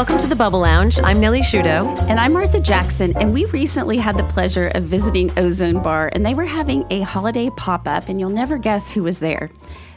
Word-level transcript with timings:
Welcome 0.00 0.16
to 0.16 0.28
the 0.28 0.34
Bubble 0.34 0.60
Lounge. 0.60 0.98
I'm 1.04 1.20
Nellie 1.20 1.42
Shudo. 1.42 1.94
And 2.08 2.18
I'm 2.18 2.32
Martha 2.32 2.58
Jackson, 2.58 3.14
and 3.18 3.34
we 3.34 3.44
recently 3.44 3.98
had 3.98 4.16
the 4.16 4.24
pleasure 4.24 4.68
of 4.68 4.84
visiting 4.84 5.30
Ozone 5.38 5.82
Bar, 5.82 6.10
and 6.14 6.24
they 6.24 6.32
were 6.32 6.46
having 6.46 6.86
a 6.88 7.02
holiday 7.02 7.50
pop 7.50 7.86
up, 7.86 8.08
and 8.08 8.18
you'll 8.18 8.30
never 8.30 8.56
guess 8.56 8.90
who 8.90 9.02
was 9.02 9.18
there. 9.18 9.50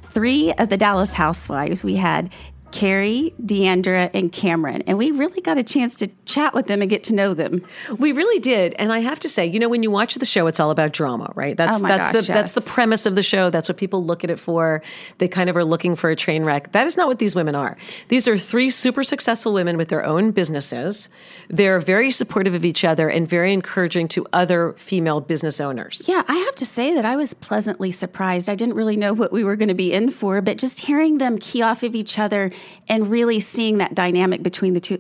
Three 0.10 0.52
of 0.56 0.68
the 0.68 0.76
Dallas 0.76 1.14
housewives. 1.14 1.86
We 1.86 1.96
had 1.96 2.34
Kary, 2.74 3.36
D'Andra, 3.46 4.10
and 4.16 4.32
Kameron. 4.32 4.82
And 4.88 4.98
we 4.98 5.12
really 5.12 5.42
got 5.42 5.60
a 5.60 5.64
chance 5.64 5.94
to 5.98 6.08
chat 6.26 6.56
with 6.56 6.66
them 6.66 6.82
and 6.82 6.90
get 6.90 7.04
to 7.04 7.14
know 7.14 7.36
them. 7.36 7.64
We 8.00 8.12
really 8.12 8.40
did. 8.40 8.74
And 8.80 8.92
I 8.92 9.00
have 9.00 9.20
to 9.20 9.30
say, 9.30 9.46
you 9.46 9.60
know, 9.60 9.70
when 9.70 9.84
you 9.84 9.92
watch 9.92 10.16
the 10.16 10.26
show, 10.26 10.48
it's 10.48 10.60
all 10.60 10.72
about 10.72 10.92
drama, 10.92 11.32
right? 11.36 11.56
That's 11.56 11.78
oh 11.78 11.80
that's 11.82 12.08
gosh, 12.08 12.14
the 12.14 12.18
yes. 12.20 12.28
that's 12.28 12.54
the 12.54 12.62
premise 12.62 13.06
of 13.06 13.14
the 13.14 13.22
show. 13.22 13.52
That's 13.52 13.70
what 13.70 13.78
people 13.78 14.04
look 14.04 14.24
at 14.24 14.32
it 14.32 14.40
for. 14.40 14.82
They 15.20 15.28
kind 15.28 15.52
of 15.52 15.56
are 15.56 15.64
looking 15.64 15.96
for 15.96 16.10
a 16.10 16.16
train 16.16 16.44
wreck. 16.44 16.72
That 16.72 16.88
is 16.88 16.98
not 16.98 17.08
what 17.08 17.20
these 17.20 17.36
women 17.36 17.54
are. 17.54 17.78
These 18.08 18.28
are 18.28 18.40
three 18.40 18.72
super 18.72 19.04
successful 19.04 19.54
women 19.54 19.78
with 19.78 19.90
their 19.90 20.04
own 20.04 20.32
businesses. 20.32 21.10
They're 21.50 21.80
very 21.80 22.10
supportive 22.10 22.56
of 22.56 22.66
each 22.66 22.84
other 22.84 23.08
and 23.08 23.30
very 23.30 23.54
encouraging 23.54 24.08
to 24.10 24.26
other 24.34 24.74
female 24.78 25.22
business 25.22 25.62
owners. 25.62 26.02
Yeah, 26.08 26.24
I 26.28 26.38
have 26.38 26.56
to 26.56 26.66
say 26.66 26.96
that 26.96 27.06
I 27.06 27.18
was 27.18 27.36
pleasantly 27.36 27.92
surprised. 27.92 28.50
I 28.50 28.56
didn't 28.56 28.76
really 28.76 28.98
know 28.98 29.14
what 29.14 29.32
we 29.32 29.44
were 29.44 29.56
going 29.56 29.70
to 29.70 29.76
be 29.76 29.94
in 29.94 30.10
for, 30.10 30.42
but 30.42 30.58
just 30.58 30.80
hearing 30.80 31.20
them 31.20 31.38
key 31.38 31.62
off 31.62 31.84
of 31.84 31.94
each 31.94 32.18
other 32.18 32.52
and 32.88 33.10
really 33.10 33.40
seeing 33.40 33.78
that 33.78 33.96
dynamic 33.96 34.44
between 34.44 34.74
the 34.74 34.80
two 34.80 35.00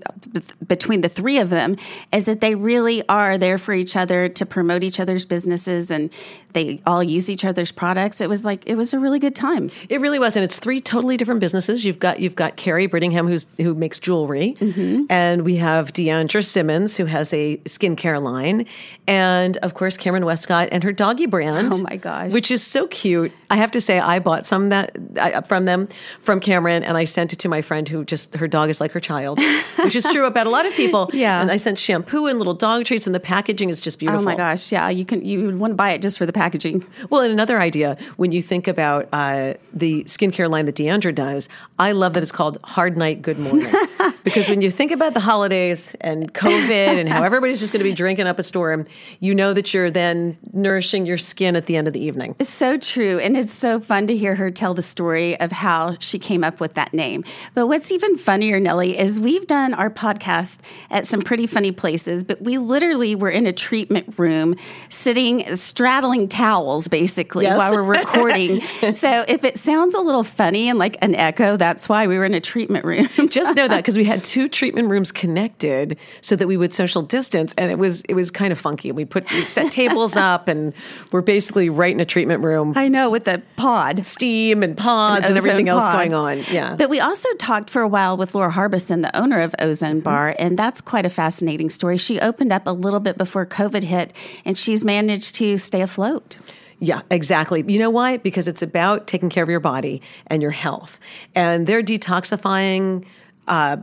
between 0.68 1.02
the 1.02 1.10
three 1.10 1.38
of 1.40 1.50
them 1.50 1.76
is 2.12 2.26
that 2.26 2.40
they 2.42 2.56
really 2.56 3.08
are 3.10 3.38
there 3.38 3.58
for 3.58 3.74
each 3.74 3.96
other 3.96 4.30
to 4.30 4.46
promote 4.46 4.84
each 4.84 5.00
other's 5.00 5.26
businesses 5.26 5.92
and 5.92 6.10
they 6.54 6.80
all 6.86 7.04
use 7.04 7.30
each 7.30 7.44
other's 7.44 7.72
products. 7.72 8.22
It 8.22 8.30
was 8.30 8.46
like 8.46 8.64
it 8.68 8.76
was 8.76 8.94
a 8.94 9.00
really 9.00 9.20
good 9.20 9.36
time. 9.36 9.72
It 9.90 10.00
really 10.02 10.20
was, 10.20 10.36
and 10.36 10.44
it's 10.46 10.60
three 10.60 10.80
totally 10.80 11.18
different 11.18 11.40
businesses. 11.40 11.84
You've 11.84 12.00
got 12.00 12.20
you've 12.20 12.36
got 12.36 12.56
Kary 12.58 12.88
Brittingham, 12.88 13.28
who's 13.28 13.46
who 13.58 13.74
makes 13.74 14.00
jewelry, 14.00 14.56
Mm-hmm. 14.60 15.06
and 15.10 15.42
we 15.44 15.56
have 15.58 15.92
D'Andra 15.94 16.44
Simmons, 16.44 16.96
who 16.96 17.06
has 17.06 17.34
a 17.34 17.58
skincare 17.66 18.22
line, 18.22 18.66
and 19.08 19.58
of 19.58 19.74
course 19.74 19.98
Kameron 19.98 20.26
Westcott 20.26 20.70
and 20.72 20.84
her 20.84 20.92
doggy 20.92 21.26
brand. 21.26 21.74
Oh 21.74 21.78
my 21.90 21.98
gosh. 21.98 22.32
which 22.32 22.52
is 22.52 22.64
so 22.64 22.88
cute. 22.88 23.32
I 23.50 23.56
have 23.56 23.72
to 23.72 23.82
say, 23.82 24.00
I 24.00 24.20
bought 24.20 24.46
some 24.46 24.70
that 24.70 24.96
I, 25.20 25.42
from 25.42 25.66
them 25.66 25.88
from 26.20 26.40
Kameron, 26.40 26.84
and 26.84 26.96
I 26.98 27.04
sent 27.06 27.34
it 27.34 27.40
to 27.40 27.50
my 27.54 27.62
friend 27.62 27.88
who 27.88 28.04
just 28.14 28.34
her 28.42 28.48
dog 28.48 28.70
is 28.70 28.82
like 28.82 28.92
her 28.98 29.00
child, 29.00 29.40
which 29.84 29.96
is 29.96 30.06
true 30.06 30.26
about 30.26 30.48
a 30.48 30.50
lot 30.50 30.66
of 30.66 30.74
people. 30.74 31.04
Yeah. 31.24 31.42
and 31.42 31.52
I 31.52 31.58
sent 31.58 31.78
shampoo 31.78 32.26
and 32.28 32.40
little 32.40 32.56
dog 32.56 32.86
treats, 32.86 33.06
and 33.08 33.14
the 33.14 33.20
packaging 33.20 33.70
is 33.70 33.80
just 33.82 34.00
beautiful. 34.00 34.22
Oh 34.22 34.26
my 34.32 34.36
gosh, 34.36 34.72
yeah, 34.72 34.90
you 34.90 35.06
can 35.06 35.24
you 35.24 35.46
would 35.46 35.60
want 35.60 35.72
to 35.72 35.76
buy 35.76 35.92
it 35.96 36.02
just 36.02 36.18
for 36.18 36.26
the 36.26 36.34
packaging. 36.34 36.84
Well, 37.10 37.22
and 37.22 37.32
another 37.32 37.60
idea 37.60 37.98
when 38.18 38.32
you 38.32 38.42
think 38.42 38.68
about 38.68 39.08
uh, 39.14 39.54
the 39.74 40.04
skincare 40.06 40.50
line 40.50 40.66
that 40.66 40.76
D'Andra 40.76 41.14
does, 41.14 41.50
I 41.78 41.92
love 41.92 42.14
that 42.14 42.24
it's 42.24 42.32
called 42.32 42.58
Hard 42.64 42.98
Night, 42.98 43.22
Good 43.22 43.38
Morning. 43.40 43.72
because 44.24 44.48
when 44.50 44.62
you 44.62 44.72
think 44.72 44.92
about 44.92 45.14
the 45.14 45.20
holidays 45.20 45.96
and 46.02 46.34
COVID 46.34 47.00
and 47.00 47.10
how 47.10 47.24
everybody's 47.30 47.60
just 47.60 47.74
going 47.74 47.84
to 47.84 47.90
be 47.90 47.96
drinking 47.96 48.28
up 48.28 48.40
a 48.40 48.44
storm, 48.44 48.86
you 49.20 49.34
know 49.36 49.54
that 49.54 49.74
you're 49.74 49.92
then 49.92 50.38
nourishing 50.54 51.06
your 51.06 51.18
skin 51.18 51.56
at 51.56 51.66
the 51.66 51.76
end 51.76 51.88
of 51.88 51.94
the 51.94 52.00
evening. 52.00 52.36
It's 52.40 52.50
so 52.50 52.78
true. 52.78 53.20
And 53.20 53.36
it's 53.38 53.52
so 53.54 53.80
fun 53.80 54.08
to 54.08 54.16
hear 54.16 54.36
her 54.36 54.52
tell 54.52 54.74
the 54.74 54.82
story 54.82 55.40
of 55.40 55.52
how 55.52 55.98
she 56.00 56.20
came 56.20 56.44
up 56.44 56.60
with 56.60 56.76
that 56.76 56.94
name. 56.94 57.24
But 57.54 57.68
what's 57.68 57.92
even 57.92 58.18
funnier, 58.18 58.60
Nellie, 58.60 58.98
is 58.98 59.20
we've 59.20 59.48
done 59.48 59.74
our 59.74 59.90
podcast 59.90 60.58
at 60.90 61.06
some 61.08 61.22
pretty 61.22 61.48
funny 61.48 61.72
places, 61.72 62.24
but 62.24 62.42
we 62.42 62.58
literally 62.58 63.16
were 63.16 63.30
in 63.30 63.46
a 63.46 63.54
treatment 63.54 64.14
room 64.18 64.56
sitting, 64.90 65.56
straddling 65.56 66.28
towels 66.28 66.88
basically 66.88 67.46
Yes. 67.46 67.58
while 67.58 67.74
we're 67.74 67.84
recording. 67.84 68.62
so 68.94 69.26
if 69.28 69.44
it 69.44 69.58
sounds 69.58 69.96
a 69.96 70.00
little 70.00 70.24
funny 70.24 70.70
and 70.70 70.80
like 70.80 70.98
an 71.02 71.16
echo, 71.16 71.58
that's 71.58 71.90
why 71.90 72.08
we 72.08 72.18
were 72.18 72.26
in 72.26 72.34
a 72.34 72.40
treatment 72.40 72.86
room. 72.86 73.08
Just 73.30 73.56
know 73.56 73.68
that 73.68 73.78
because 73.78 73.98
we 73.98 74.04
had 74.04 74.13
two 74.18 74.50
treatment 74.50 74.90
rooms 74.90 75.12
connected 75.12 75.98
so 76.22 76.36
that 76.36 76.48
we 76.48 76.58
would 76.58 76.74
social 76.74 77.02
distance, 77.02 77.54
and 77.58 77.72
it 77.72 77.80
was 77.80 78.02
it 78.04 78.14
was 78.14 78.32
kind 78.32 78.52
of 78.52 78.60
funky. 78.60 78.92
We 78.92 79.06
put 79.06 79.30
we 79.32 79.46
set 79.46 79.72
tables 79.72 80.16
up, 80.32 80.48
and 80.48 80.74
we're 81.12 81.22
basically 81.22 81.70
right 81.70 81.94
in 81.94 82.00
a 82.00 82.06
treatment 82.06 82.44
room. 82.44 82.74
I 82.76 82.88
know 82.88 83.10
with 83.10 83.26
the 83.26 83.42
pod. 83.56 84.06
Steam 84.06 84.64
and 84.64 84.78
pods 84.78 85.26
and 85.26 85.38
Ozone 85.38 85.38
everything 85.38 85.70
else 85.70 85.84
Pod. 85.84 85.96
going 85.96 86.14
on. 86.14 86.44
Yeah. 86.52 86.76
But 86.76 86.90
we 86.90 87.00
also 87.00 87.30
talked 87.36 87.70
for 87.70 87.82
a 87.82 87.88
while 87.88 88.18
with 88.18 88.36
Laura 88.36 88.52
Harbison, 88.52 89.02
the 89.02 89.16
owner 89.16 89.42
of 89.42 89.56
Ozone 89.60 90.02
Bar, 90.02 90.36
and 90.38 90.58
that's 90.58 90.82
quite 90.82 91.06
a 91.06 91.10
fascinating 91.10 91.70
story. 91.70 91.98
She 91.98 92.20
opened 92.20 92.52
up 92.52 92.68
a 92.68 92.72
little 92.72 93.00
bit 93.00 93.18
before 93.18 93.46
COVID 93.46 93.84
hit, 93.84 94.14
and 94.46 94.58
she's 94.58 94.84
managed 94.84 95.36
to 95.36 95.58
stay 95.58 95.82
afloat. 95.82 96.38
Yeah, 96.80 97.02
exactly. 97.10 97.64
You 97.66 97.80
know 97.80 97.90
why? 97.90 98.18
Because 98.18 98.48
it's 98.48 98.62
about 98.62 99.08
taking 99.08 99.30
care 99.30 99.44
of 99.44 99.50
your 99.50 99.62
body 99.62 100.02
and 100.28 100.42
your 100.42 100.52
health. 100.52 101.00
And 101.34 101.66
they're 101.66 101.82
detoxifying, 101.82 103.06
uh, 103.48 103.78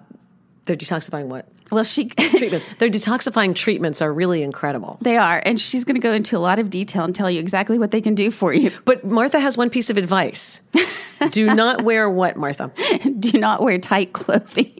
they're 0.66 0.76
detoxifying 0.76 1.26
what? 1.26 1.46
Well, 1.70 1.84
she 1.84 2.06
Treatments. 2.08 2.66
Their 2.78 2.88
detoxifying 2.88 3.54
treatments 3.54 4.02
are 4.02 4.12
really 4.12 4.42
incredible. 4.42 4.98
they 5.00 5.16
are, 5.16 5.40
and 5.44 5.58
she's 5.58 5.84
going 5.84 5.94
to 5.94 6.00
go 6.00 6.12
into 6.12 6.36
a 6.36 6.40
lot 6.40 6.58
of 6.58 6.68
detail 6.68 7.04
and 7.04 7.14
tell 7.14 7.30
you 7.30 7.38
exactly 7.40 7.78
what 7.78 7.92
they 7.92 8.00
can 8.00 8.14
do 8.14 8.30
for 8.30 8.52
you. 8.52 8.72
But 8.84 9.04
Martha 9.04 9.38
has 9.38 9.56
one 9.56 9.70
piece 9.70 9.88
of 9.90 9.96
advice. 9.96 10.60
Do 11.32 11.54
not 11.54 11.82
wear 11.82 12.08
what, 12.08 12.36
Martha? 12.38 12.72
Do 13.18 13.38
not 13.38 13.62
wear 13.62 13.78
tight 13.78 14.14
clothing 14.14 14.72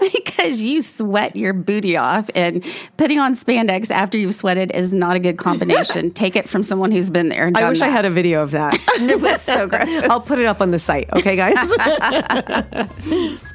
because 0.00 0.58
you 0.58 0.80
sweat 0.80 1.36
your 1.36 1.52
booty 1.52 1.94
off, 1.94 2.30
and 2.34 2.64
putting 2.96 3.18
on 3.18 3.34
spandex 3.34 3.90
after 3.90 4.16
you've 4.16 4.34
sweated 4.34 4.70
is 4.72 4.94
not 4.94 5.14
a 5.14 5.18
good 5.18 5.36
combination. 5.36 6.10
Take 6.10 6.36
it 6.36 6.48
from 6.48 6.62
someone 6.62 6.90
who's 6.90 7.10
been 7.10 7.28
there. 7.28 7.46
And 7.46 7.58
I 7.58 7.68
wish 7.68 7.82
I 7.82 7.88
had 7.88 8.06
a 8.06 8.10
video 8.10 8.42
of 8.42 8.52
that. 8.52 8.74
It 8.98 9.20
was 9.20 9.42
so 9.42 9.66
gross. 9.68 9.86
I'll 10.08 10.20
put 10.22 10.38
it 10.38 10.46
up 10.46 10.62
on 10.62 10.70
the 10.70 10.78
site, 10.78 11.12
okay, 11.12 11.36
guys? 11.36 11.68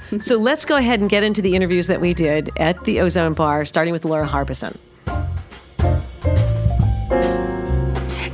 so 0.21 0.37
let's 0.37 0.65
go 0.65 0.75
ahead 0.75 0.99
and 0.99 1.09
get 1.09 1.23
into 1.23 1.41
the 1.41 1.55
interviews 1.55 1.87
that 1.87 2.01
we 2.01 2.13
did 2.13 2.49
at 2.57 2.83
the 2.85 2.99
Ozone 3.01 3.33
Bar, 3.33 3.65
starting 3.65 3.93
with 3.93 4.05
Laura 4.05 4.25
Harbison. 4.25 4.77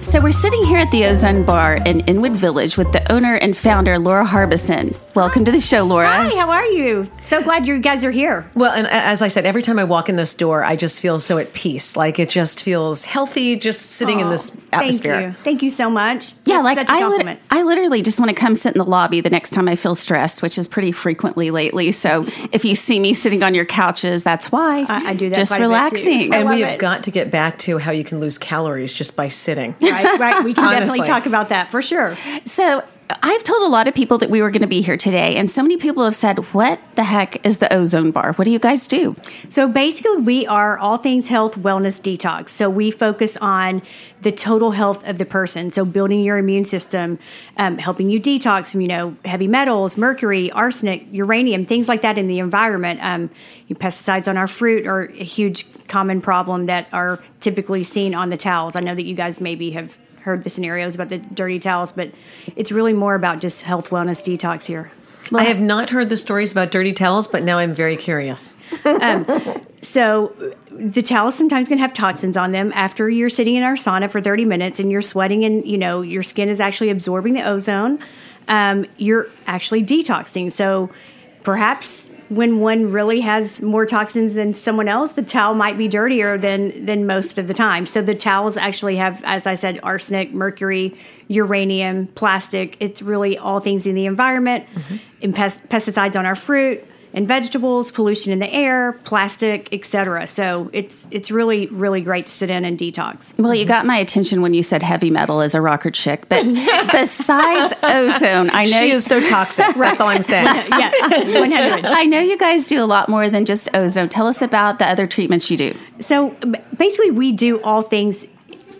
So 0.01 0.21
we're 0.21 0.31
sitting 0.31 0.63
here 0.63 0.77
at 0.77 0.89
the 0.91 1.03
Ozone 1.07 1.43
Bar 1.43 1.75
in 1.85 1.99
Inwood 2.01 2.37
Village 2.37 2.77
with 2.77 2.89
the 2.93 3.11
owner 3.11 3.35
and 3.35 3.57
founder 3.57 3.99
Laura 3.99 4.23
Harbison. 4.23 4.93
Welcome 5.13 5.43
to 5.43 5.51
the 5.51 5.59
show, 5.59 5.83
Laura. 5.83 6.07
Hi, 6.07 6.29
how 6.29 6.49
are 6.51 6.65
you? 6.67 7.11
So 7.21 7.43
glad 7.43 7.67
you 7.67 7.79
guys 7.79 8.05
are 8.05 8.11
here. 8.11 8.49
Well, 8.55 8.71
and 8.71 8.87
uh, 8.87 8.91
as 8.91 9.21
I 9.21 9.27
said, 9.27 9.45
every 9.45 9.61
time 9.61 9.77
I 9.77 9.83
walk 9.83 10.07
in 10.07 10.15
this 10.15 10.33
door, 10.33 10.63
I 10.63 10.77
just 10.77 11.01
feel 11.01 11.19
so 11.19 11.37
at 11.37 11.51
peace. 11.51 11.97
Like 11.97 12.17
it 12.17 12.29
just 12.29 12.63
feels 12.63 13.03
healthy 13.03 13.57
just 13.57 13.81
sitting 13.91 14.21
in 14.21 14.29
this 14.29 14.55
atmosphere. 14.71 15.13
Thank 15.15 15.25
you. 15.25 15.43
Thank 15.43 15.63
you 15.63 15.69
so 15.69 15.89
much. 15.89 16.33
Yeah, 16.45 16.61
That's 16.61 16.63
like 16.77 16.77
such 16.77 16.89
a 16.89 16.93
I, 17.03 17.07
lit- 17.07 17.39
I 17.49 17.63
literally 17.63 18.01
just 18.01 18.19
want 18.19 18.29
to 18.29 18.35
come 18.35 18.55
sit 18.55 18.75
in 18.75 18.79
the 18.79 18.85
lobby 18.85 19.19
the 19.21 19.29
next 19.29 19.49
time 19.51 19.67
I 19.67 19.75
feel 19.75 19.95
stressed, 19.95 20.41
which 20.41 20.57
is 20.57 20.67
pretty 20.67 20.91
frequently 20.91 21.51
lately. 21.51 21.91
So 21.91 22.25
if 22.51 22.63
you 22.63 22.75
see 22.75 22.99
me 22.99 23.13
sitting 23.13 23.41
on 23.43 23.55
your 23.55 23.65
couches, 23.65 24.23
that's 24.23 24.51
why. 24.51 24.85
I- 24.87 25.09
I 25.09 25.13
do 25.15 25.29
that 25.29 25.35
Just 25.37 25.49
quite 25.51 25.57
a 25.57 25.59
bit, 25.63 25.67
relaxing. 25.67 26.33
And 26.33 26.47
we 26.49 26.61
have 26.61 26.73
it. 26.73 26.79
got 26.79 27.03
to 27.05 27.11
get 27.11 27.31
back 27.31 27.57
to 27.59 27.77
how 27.77 27.91
you 27.91 28.03
can 28.03 28.19
lose 28.19 28.37
calories 28.37 28.93
just 28.93 29.15
by 29.15 29.27
sitting. 29.27 29.75
right, 29.81 30.19
right. 30.19 30.43
We 30.43 30.53
can 30.53 30.63
definitely 30.71 31.05
talk 31.07 31.25
about 31.25 31.49
that 31.49 31.71
for 31.71 31.81
sure. 31.81 32.15
So 32.45 32.83
I've 33.09 33.43
told 33.43 33.61
a 33.61 33.67
lot 33.67 33.87
of 33.87 33.93
people 33.93 34.17
that 34.17 34.31
we 34.31 34.41
were 34.41 34.49
going 34.49 34.63
to 34.63 34.67
be 34.67 34.81
here 34.81 34.97
today, 34.97 35.35
and 35.35 35.49
so 35.49 35.61
many 35.61 35.77
people 35.77 36.03
have 36.03 36.15
said, 36.15 36.39
"What 36.53 36.79
the 36.95 37.03
heck 37.03 37.45
is 37.45 37.59
the 37.59 37.71
Ozone 37.71 38.09
Bar? 38.09 38.33
What 38.33 38.45
do 38.45 38.51
you 38.51 38.57
guys 38.57 38.87
do?" 38.87 39.15
So 39.47 39.67
basically, 39.67 40.17
we 40.17 40.47
are 40.47 40.79
all 40.79 40.97
things 40.97 41.27
health, 41.27 41.55
wellness, 41.55 42.01
detox. 42.01 42.49
So 42.49 42.67
we 42.67 42.89
focus 42.89 43.37
on 43.37 43.83
the 44.21 44.31
total 44.31 44.71
health 44.71 45.07
of 45.07 45.19
the 45.19 45.25
person. 45.25 45.69
So 45.69 45.85
building 45.85 46.23
your 46.23 46.39
immune 46.39 46.65
system, 46.65 47.19
um, 47.57 47.77
helping 47.77 48.09
you 48.09 48.19
detox 48.19 48.71
from 48.71 48.81
you 48.81 48.87
know 48.87 49.15
heavy 49.23 49.47
metals, 49.47 49.97
mercury, 49.97 50.51
arsenic, 50.51 51.05
uranium, 51.11 51.65
things 51.65 51.87
like 51.87 52.01
that 52.01 52.17
in 52.17 52.27
the 52.27 52.39
environment. 52.39 52.99
Um, 53.03 53.29
pesticides 53.73 54.27
on 54.27 54.37
our 54.37 54.47
fruit 54.47 54.87
are 54.87 55.03
a 55.03 55.23
huge 55.23 55.67
common 55.87 56.21
problem 56.21 56.65
that 56.65 56.87
are 56.91 57.23
typically 57.39 57.83
seen 57.83 58.15
on 58.15 58.29
the 58.29 58.37
towels. 58.37 58.75
I 58.75 58.79
know 58.79 58.95
that 58.95 59.05
you 59.05 59.15
guys 59.15 59.39
maybe 59.39 59.71
have 59.71 59.97
heard 60.25 60.43
the 60.43 60.49
scenarios 60.49 60.95
about 60.95 61.09
the 61.09 61.17
dirty 61.17 61.59
towels, 61.59 61.91
but 61.91 62.11
it's 62.55 62.71
really 62.71 62.93
more 62.93 63.13
about 63.13 63.39
just 63.39 63.61
health, 63.61 63.89
wellness, 63.89 64.23
detox 64.23 64.65
here. 64.65 64.91
I 65.33 65.45
have 65.45 65.59
not 65.59 65.91
heard 65.91 66.09
the 66.09 66.17
stories 66.17 66.51
about 66.51 66.71
dirty 66.71 66.93
towels, 66.93 67.27
but 67.27 67.43
now 67.43 67.59
I'm 67.59 67.73
very 67.73 67.95
curious. 67.95 68.55
So 69.81 70.33
the 70.71 71.01
towels 71.01 71.35
sometimes 71.35 71.67
can 71.67 71.77
have 71.77 71.93
toxins 71.93 72.35
on 72.35 72.51
them 72.51 72.71
after 72.73 73.09
you're 73.09 73.29
sitting 73.29 73.55
in 73.55 73.63
our 73.63 73.75
sauna 73.75 74.09
for 74.09 74.19
30 74.19 74.43
minutes 74.43 74.79
and 74.79 74.91
you're 74.91 75.01
sweating 75.01 75.45
and 75.45 75.65
you 75.65 75.77
know 75.77 76.01
your 76.01 76.23
skin 76.23 76.49
is 76.49 76.59
actually 76.59 76.89
absorbing 76.89 77.33
the 77.33 77.43
ozone. 77.47 77.99
Um, 78.47 78.85
you're 78.97 79.27
actually 79.47 79.83
detoxing. 79.83 80.51
So 80.51 80.89
perhaps 81.43 82.09
when 82.29 82.59
one 82.59 82.91
really 82.91 83.21
has 83.21 83.61
more 83.61 83.85
toxins 83.85 84.33
than 84.33 84.53
someone 84.53 84.87
else, 84.87 85.13
the 85.13 85.21
towel 85.21 85.53
might 85.53 85.77
be 85.77 85.87
dirtier 85.87 86.37
than 86.37 86.85
than 86.85 87.05
most 87.05 87.37
of 87.37 87.47
the 87.47 87.53
time. 87.53 87.85
So 87.85 88.01
the 88.01 88.15
towels 88.15 88.57
actually 88.57 88.95
have, 88.97 89.21
as 89.23 89.45
I 89.45 89.55
said, 89.55 89.79
arsenic, 89.83 90.33
mercury, 90.33 90.97
uranium, 91.27 92.07
plastic. 92.07 92.77
It's 92.79 93.01
really 93.01 93.37
all 93.37 93.59
things 93.59 93.85
in 93.85 93.95
the 93.95 94.05
environment, 94.05 94.65
mm-hmm. 94.73 94.95
and 95.21 95.35
pest- 95.35 95.67
pesticides 95.69 96.15
on 96.17 96.25
our 96.25 96.35
fruit, 96.35 96.83
and 97.15 97.27
vegetables, 97.27 97.91
pollution 97.91 98.33
in 98.33 98.39
the 98.39 98.53
air, 98.53 98.91
plastic, 99.05 99.73
etc. 99.73 100.27
So 100.27 100.69
it's 100.73 101.07
it's 101.09 101.31
really 101.31 101.67
really 101.67 102.01
great 102.01 102.27
to 102.27 102.31
sit 102.31 102.51
in 102.51 102.65
and 102.65 102.77
detox. 102.77 103.35
Well, 103.39 103.55
you 103.55 103.65
got 103.65 103.85
my 103.85 103.97
attention 103.97 104.41
when 104.41 104.53
you 104.53 104.61
said 104.61 104.83
heavy 104.83 105.09
metal 105.09 105.41
is 105.41 105.55
a 105.55 105.61
rocker 105.61 105.89
chick, 105.89 106.27
but 106.29 106.43
besides 106.91 107.73
ozone, 107.81 108.49
I 108.51 108.65
know 108.65 108.79
she 108.79 108.91
is 108.91 109.05
so 109.05 109.25
toxic. 109.25 109.73
That's 109.75 110.01
all 110.01 110.09
I'm 110.09 110.21
saying. 110.21 110.45
yeah, 110.45 110.91
100. 111.01 111.85
I 111.85 112.03
know 112.03 112.19
you 112.19 112.37
guys 112.37 112.67
do 112.67 112.83
a 112.83 112.85
lot 112.85 113.07
more 113.07 113.29
than 113.29 113.45
just 113.45 113.69
ozone. 113.73 114.09
Tell 114.09 114.27
us 114.27 114.41
about 114.41 114.79
the 114.79 114.85
other 114.85 115.07
treatments 115.07 115.49
you 115.49 115.57
do. 115.57 115.77
So 116.01 116.35
basically, 116.77 117.11
we 117.11 117.31
do 117.31 117.61
all 117.61 117.81
things 117.81 118.27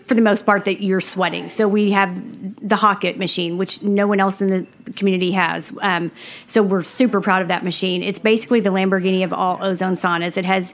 for 0.06 0.14
the 0.14 0.22
most 0.22 0.46
part 0.46 0.64
that 0.64 0.82
you're 0.82 1.00
sweating. 1.00 1.50
So 1.50 1.66
we 1.66 1.90
have 1.90 2.14
the 2.60 2.76
Hocatt 2.76 3.16
machine, 3.16 3.58
which 3.58 3.82
no 3.82 4.06
one 4.06 4.20
else 4.20 4.40
in 4.40 4.46
the 4.46 4.92
community 4.92 5.32
has. 5.32 5.72
Um, 5.82 6.12
so 6.46 6.62
we're 6.62 6.84
super 6.84 7.20
proud 7.20 7.42
of 7.42 7.48
that 7.48 7.64
machine. 7.64 8.02
It's 8.02 8.20
basically 8.20 8.60
the 8.60 8.70
Lamborghini 8.70 9.24
of 9.24 9.32
all 9.32 9.58
ozone 9.62 9.94
saunas. 9.94 10.36
It 10.36 10.44
has 10.44 10.72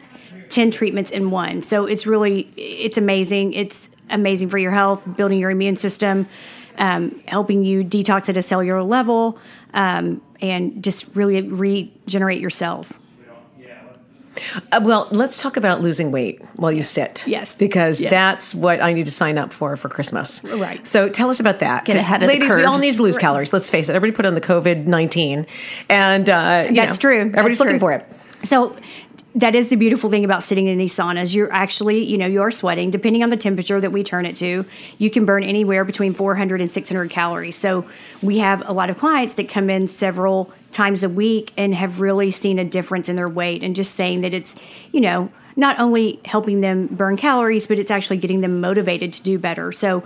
10 0.51 0.71
treatments 0.71 1.11
in 1.11 1.31
one. 1.31 1.63
So 1.63 1.87
it's 1.87 2.07
really, 2.07 2.53
it's 2.57 2.99
amazing. 2.99 3.55
It's 3.55 3.89
amazing 4.11 4.51
for 4.51 4.59
your 4.59 4.71
health, 4.71 5.03
building 5.17 5.39
your 5.39 5.51
immune 5.51 5.77
system, 5.77 6.29
um, 6.77 7.23
helping 7.27 7.65
you 7.65 7.83
detox 7.83 8.29
at 8.29 8.37
a 8.37 8.43
cellular 8.43 8.83
level, 8.83 9.39
um, 9.73 10.21
and 10.43 10.85
just 10.85 11.07
really 11.15 11.41
regenerate 11.41 12.41
your 12.41 12.51
cells. 12.51 12.93
Uh, 14.71 14.81
well, 14.83 15.09
let's 15.11 15.41
talk 15.43 15.57
about 15.57 15.81
losing 15.83 16.11
weight 16.11 16.41
while 16.57 16.73
you 16.73 16.83
sit. 16.83 17.23
Yes. 17.27 17.55
Because 17.55 18.01
Yes. 18.01 18.11
that's 18.11 18.55
what 18.55 18.83
I 18.83 18.93
need 18.95 19.07
to 19.07 19.13
sign 19.13 19.37
up 19.37 19.53
for 19.53 19.77
for 19.77 19.89
Christmas. 19.89 20.43
Right. 20.45 20.87
So 20.87 21.09
tell 21.09 21.29
us 21.31 21.39
about 21.41 21.59
that. 21.61 21.85
Get 21.85 21.97
ahead 21.97 22.23
of 22.23 22.29
the 22.29 22.33
Ladies, 22.35 22.49
we 22.51 22.57
curve. 22.63 22.67
all 22.67 22.79
need 22.79 22.95
to 22.95 23.03
lose 23.03 23.19
calories. 23.19 23.53
Let's 23.53 23.71
face 23.71 23.89
it. 23.89 23.95
Everybody 23.95 24.17
put 24.17 24.27
on 24.27 24.35
the 24.35 24.41
COVID 24.41 24.87
19. 24.87 25.47
And 25.89 26.31
uh, 26.31 26.65
you 26.69 26.75
That's 26.75 26.97
know, 26.97 27.01
true. 27.01 27.19
Everybody's 27.21 27.59
That's 27.59 27.61
looking 27.61 27.73
true. 27.75 27.79
for 27.81 27.93
it. 27.93 28.07
So 28.45 28.75
that 29.35 29.55
is 29.55 29.69
the 29.69 29.77
beautiful 29.77 30.11
thing 30.11 30.25
about 30.25 30.43
sitting 30.43 30.69
in 30.69 30.77
these 30.79 30.95
saunas. 30.95 31.35
You're 31.35 31.53
actually, 31.53 32.05
you 32.05 32.19
know, 32.19 32.27
you're 32.27 32.51
sweating. 32.51 32.91
Depending 32.91 33.23
on 33.23 33.31
the 33.31 33.37
temperature 33.37 33.81
that 33.81 33.91
we 33.91 34.03
turn 34.03 34.27
it 34.27 34.37
to, 34.37 34.67
you 34.99 35.11
can 35.11 35.25
burn 35.25 35.43
anywhere 35.43 35.85
between 35.85 36.13
400 36.13 36.61
and 36.61 36.71
600 36.71 37.11
calories. 37.11 37.57
So 37.57 37.87
we 38.21 38.39
have 38.39 38.67
a 38.69 38.73
lot 38.73 38.91
of 38.91 38.99
clients 38.99 39.35
that 39.35 39.49
come 39.49 39.71
in 39.71 39.89
several 39.89 40.53
times 40.71 41.03
a 41.03 41.09
week 41.09 41.53
and 41.57 41.75
have 41.75 42.01
really 42.01 42.31
seen 42.31 42.59
a 42.59 42.65
difference 42.65 43.09
in 43.09 43.17
their 43.17 43.29
weight 43.29 43.63
and 43.63 43.75
just 43.75 43.95
saying 43.95 44.21
that 44.21 44.35
it's, 44.35 44.55
you 44.93 45.01
know, 45.01 45.31
not 45.57 45.79
only 45.79 46.21
helping 46.25 46.61
them 46.61 46.87
burn 46.87 47.17
calories, 47.17 47.67
but 47.67 47.79
it's 47.79 47.91
actually 47.91 48.17
getting 48.19 48.41
them 48.41 48.61
motivated 48.61 49.13
to 49.15 49.23
do 49.23 49.39
better. 49.39 49.73
So 49.73 50.05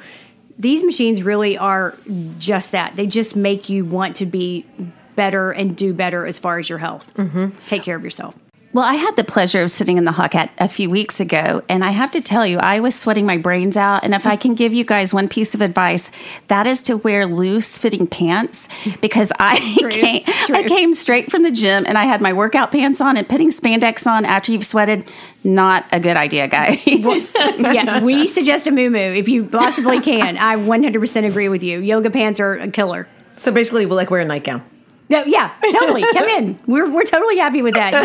these 0.59 0.83
machines 0.83 1.23
really 1.23 1.59
are 1.59 1.97
just 2.39 2.73
that. 2.73 2.97
They 2.97 3.07
just 3.07 3.37
make 3.37 3.69
you 3.69 3.85
want 3.85 4.17
to 4.17 4.27
be 4.27 4.67
better 5.15 5.51
and 5.51 5.77
do 5.77 5.93
better 5.95 6.27
as 6.27 6.39
far 6.39 6.59
as 6.59 6.69
your 6.69 6.79
health. 6.79 7.13
Mm-hmm. 7.15 7.49
Take 7.67 7.83
care 7.83 7.97
of 7.97 8.05
yourself. 8.05 8.35
Well, 8.77 8.85
I 8.85 8.97
had 8.97 9.17
the 9.17 9.25
pleasure 9.25 9.63
of 9.63 9.71
sitting 9.71 9.97
in 9.97 10.05
the 10.05 10.11
Hocatt 10.11 10.51
a 10.59 10.69
few 10.69 10.91
weeks 10.91 11.19
ago, 11.19 11.63
and 11.67 11.83
I 11.83 11.93
have 11.93 12.11
to 12.11 12.21
tell 12.21 12.47
you, 12.47 12.59
I 12.59 12.81
was 12.81 12.95
sweating 12.95 13.25
my 13.25 13.39
brains 13.39 13.75
out. 13.75 14.05
And 14.05 14.15
if 14.15 14.27
I 14.27 14.37
can 14.37 14.55
give 14.55 14.75
you 14.75 14.85
guys 14.85 15.15
one 15.15 15.31
piece 15.31 15.55
of 15.55 15.63
advice, 15.63 16.11
that 16.49 16.67
is 16.67 16.83
to 16.83 16.99
wear 16.99 17.25
loose 17.25 17.79
fitting 17.79 18.07
pants 18.07 18.69
because 19.01 19.33
I 19.41 19.61
came, 19.91 20.25
I 20.55 20.63
came 20.69 20.93
straight 20.93 21.31
from 21.31 21.43
the 21.43 21.51
gym 21.51 21.87
and 21.87 21.97
I 21.97 22.05
had 22.05 22.21
my 22.21 22.35
workout 22.35 22.71
pants 22.71 23.01
on 23.01 23.17
and 23.17 23.27
putting 23.27 23.51
spandex 23.51 24.07
on 24.07 24.27
after 24.27 24.53
you've 24.53 24.67
sweated. 24.67 25.07
Not 25.43 25.87
a 25.91 25.99
good 25.99 26.19
idea, 26.19 26.47
guys. 26.47 26.79
yeah, 26.87 28.05
we 28.05 28.27
suggest 28.27 28.67
a 28.67 28.73
moo 28.73 28.95
if 28.95 29.27
you 29.27 29.47
possibly 29.47 30.03
can. 30.03 30.37
I 30.37 30.57
100% 30.57 31.27
agree 31.27 31.49
with 31.49 31.63
you. 31.63 31.81
Yoga 31.81 32.11
pants 32.11 32.41
are 32.41 32.53
a 32.53 32.71
killer. 32.71 33.09
So 33.39 33.53
basically, 33.53 33.87
we'll 33.87 33.97
like 33.97 34.11
wear 34.11 34.21
a 34.21 34.27
nightgown. 34.27 34.63
No, 35.09 35.25
yeah, 35.25 35.53
totally. 35.73 36.03
Come 36.13 36.29
in. 36.29 36.59
We're, 36.67 36.91
we're 36.91 37.05
totally 37.05 37.39
happy 37.39 37.63
with 37.63 37.75
that. 37.75 38.05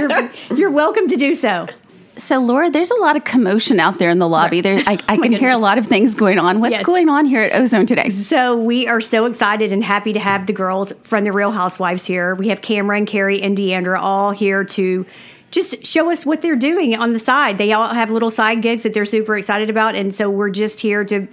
You're, 0.49 0.57
you're 0.57 0.71
welcome 0.71 1.07
to 1.09 1.15
do 1.15 1.33
so. 1.35 1.67
So, 2.17 2.39
Laura, 2.39 2.69
there's 2.69 2.91
a 2.91 2.95
lot 2.95 3.15
of 3.15 3.23
commotion 3.23 3.79
out 3.79 3.97
there 3.97 4.09
in 4.09 4.19
the 4.19 4.27
lobby. 4.27 4.61
There, 4.61 4.83
I, 4.85 4.99
I 5.07 5.15
oh 5.17 5.21
can 5.21 5.31
hear 5.31 5.49
a 5.49 5.57
lot 5.57 5.77
of 5.77 5.87
things 5.87 6.13
going 6.13 6.37
on. 6.37 6.59
What's 6.59 6.73
Yes. 6.73 6.85
going 6.85 7.09
on 7.09 7.25
here 7.25 7.41
at 7.41 7.59
Ozone 7.59 7.85
today? 7.85 8.09
So 8.09 8.55
we 8.55 8.87
are 8.87 9.01
so 9.01 9.25
excited 9.25 9.71
and 9.71 9.83
happy 9.83 10.13
to 10.13 10.19
have 10.19 10.45
the 10.45 10.53
girls 10.53 10.93
from 11.03 11.23
the 11.23 11.31
Real 11.31 11.51
Housewives 11.51 12.05
here. 12.05 12.35
We 12.35 12.49
have 12.49 12.61
Kameron, 12.61 13.07
Kary, 13.07 13.41
and 13.41 13.55
D'Andra 13.57 13.99
all 13.99 14.31
here 14.31 14.63
to 14.65 15.05
just 15.49 15.85
show 15.85 16.11
us 16.11 16.25
what 16.25 16.41
they're 16.41 16.55
doing 16.55 16.95
on 16.95 17.11
the 17.13 17.19
side. 17.19 17.57
They 17.57 17.73
all 17.73 17.93
have 17.93 18.11
little 18.11 18.29
side 18.29 18.61
gigs 18.61 18.83
that 18.83 18.93
they're 18.93 19.05
super 19.05 19.37
excited 19.37 19.69
about, 19.69 19.95
and 19.95 20.13
so 20.13 20.29
we're 20.29 20.49
just 20.49 20.79
here 20.79 21.03
to 21.05 21.27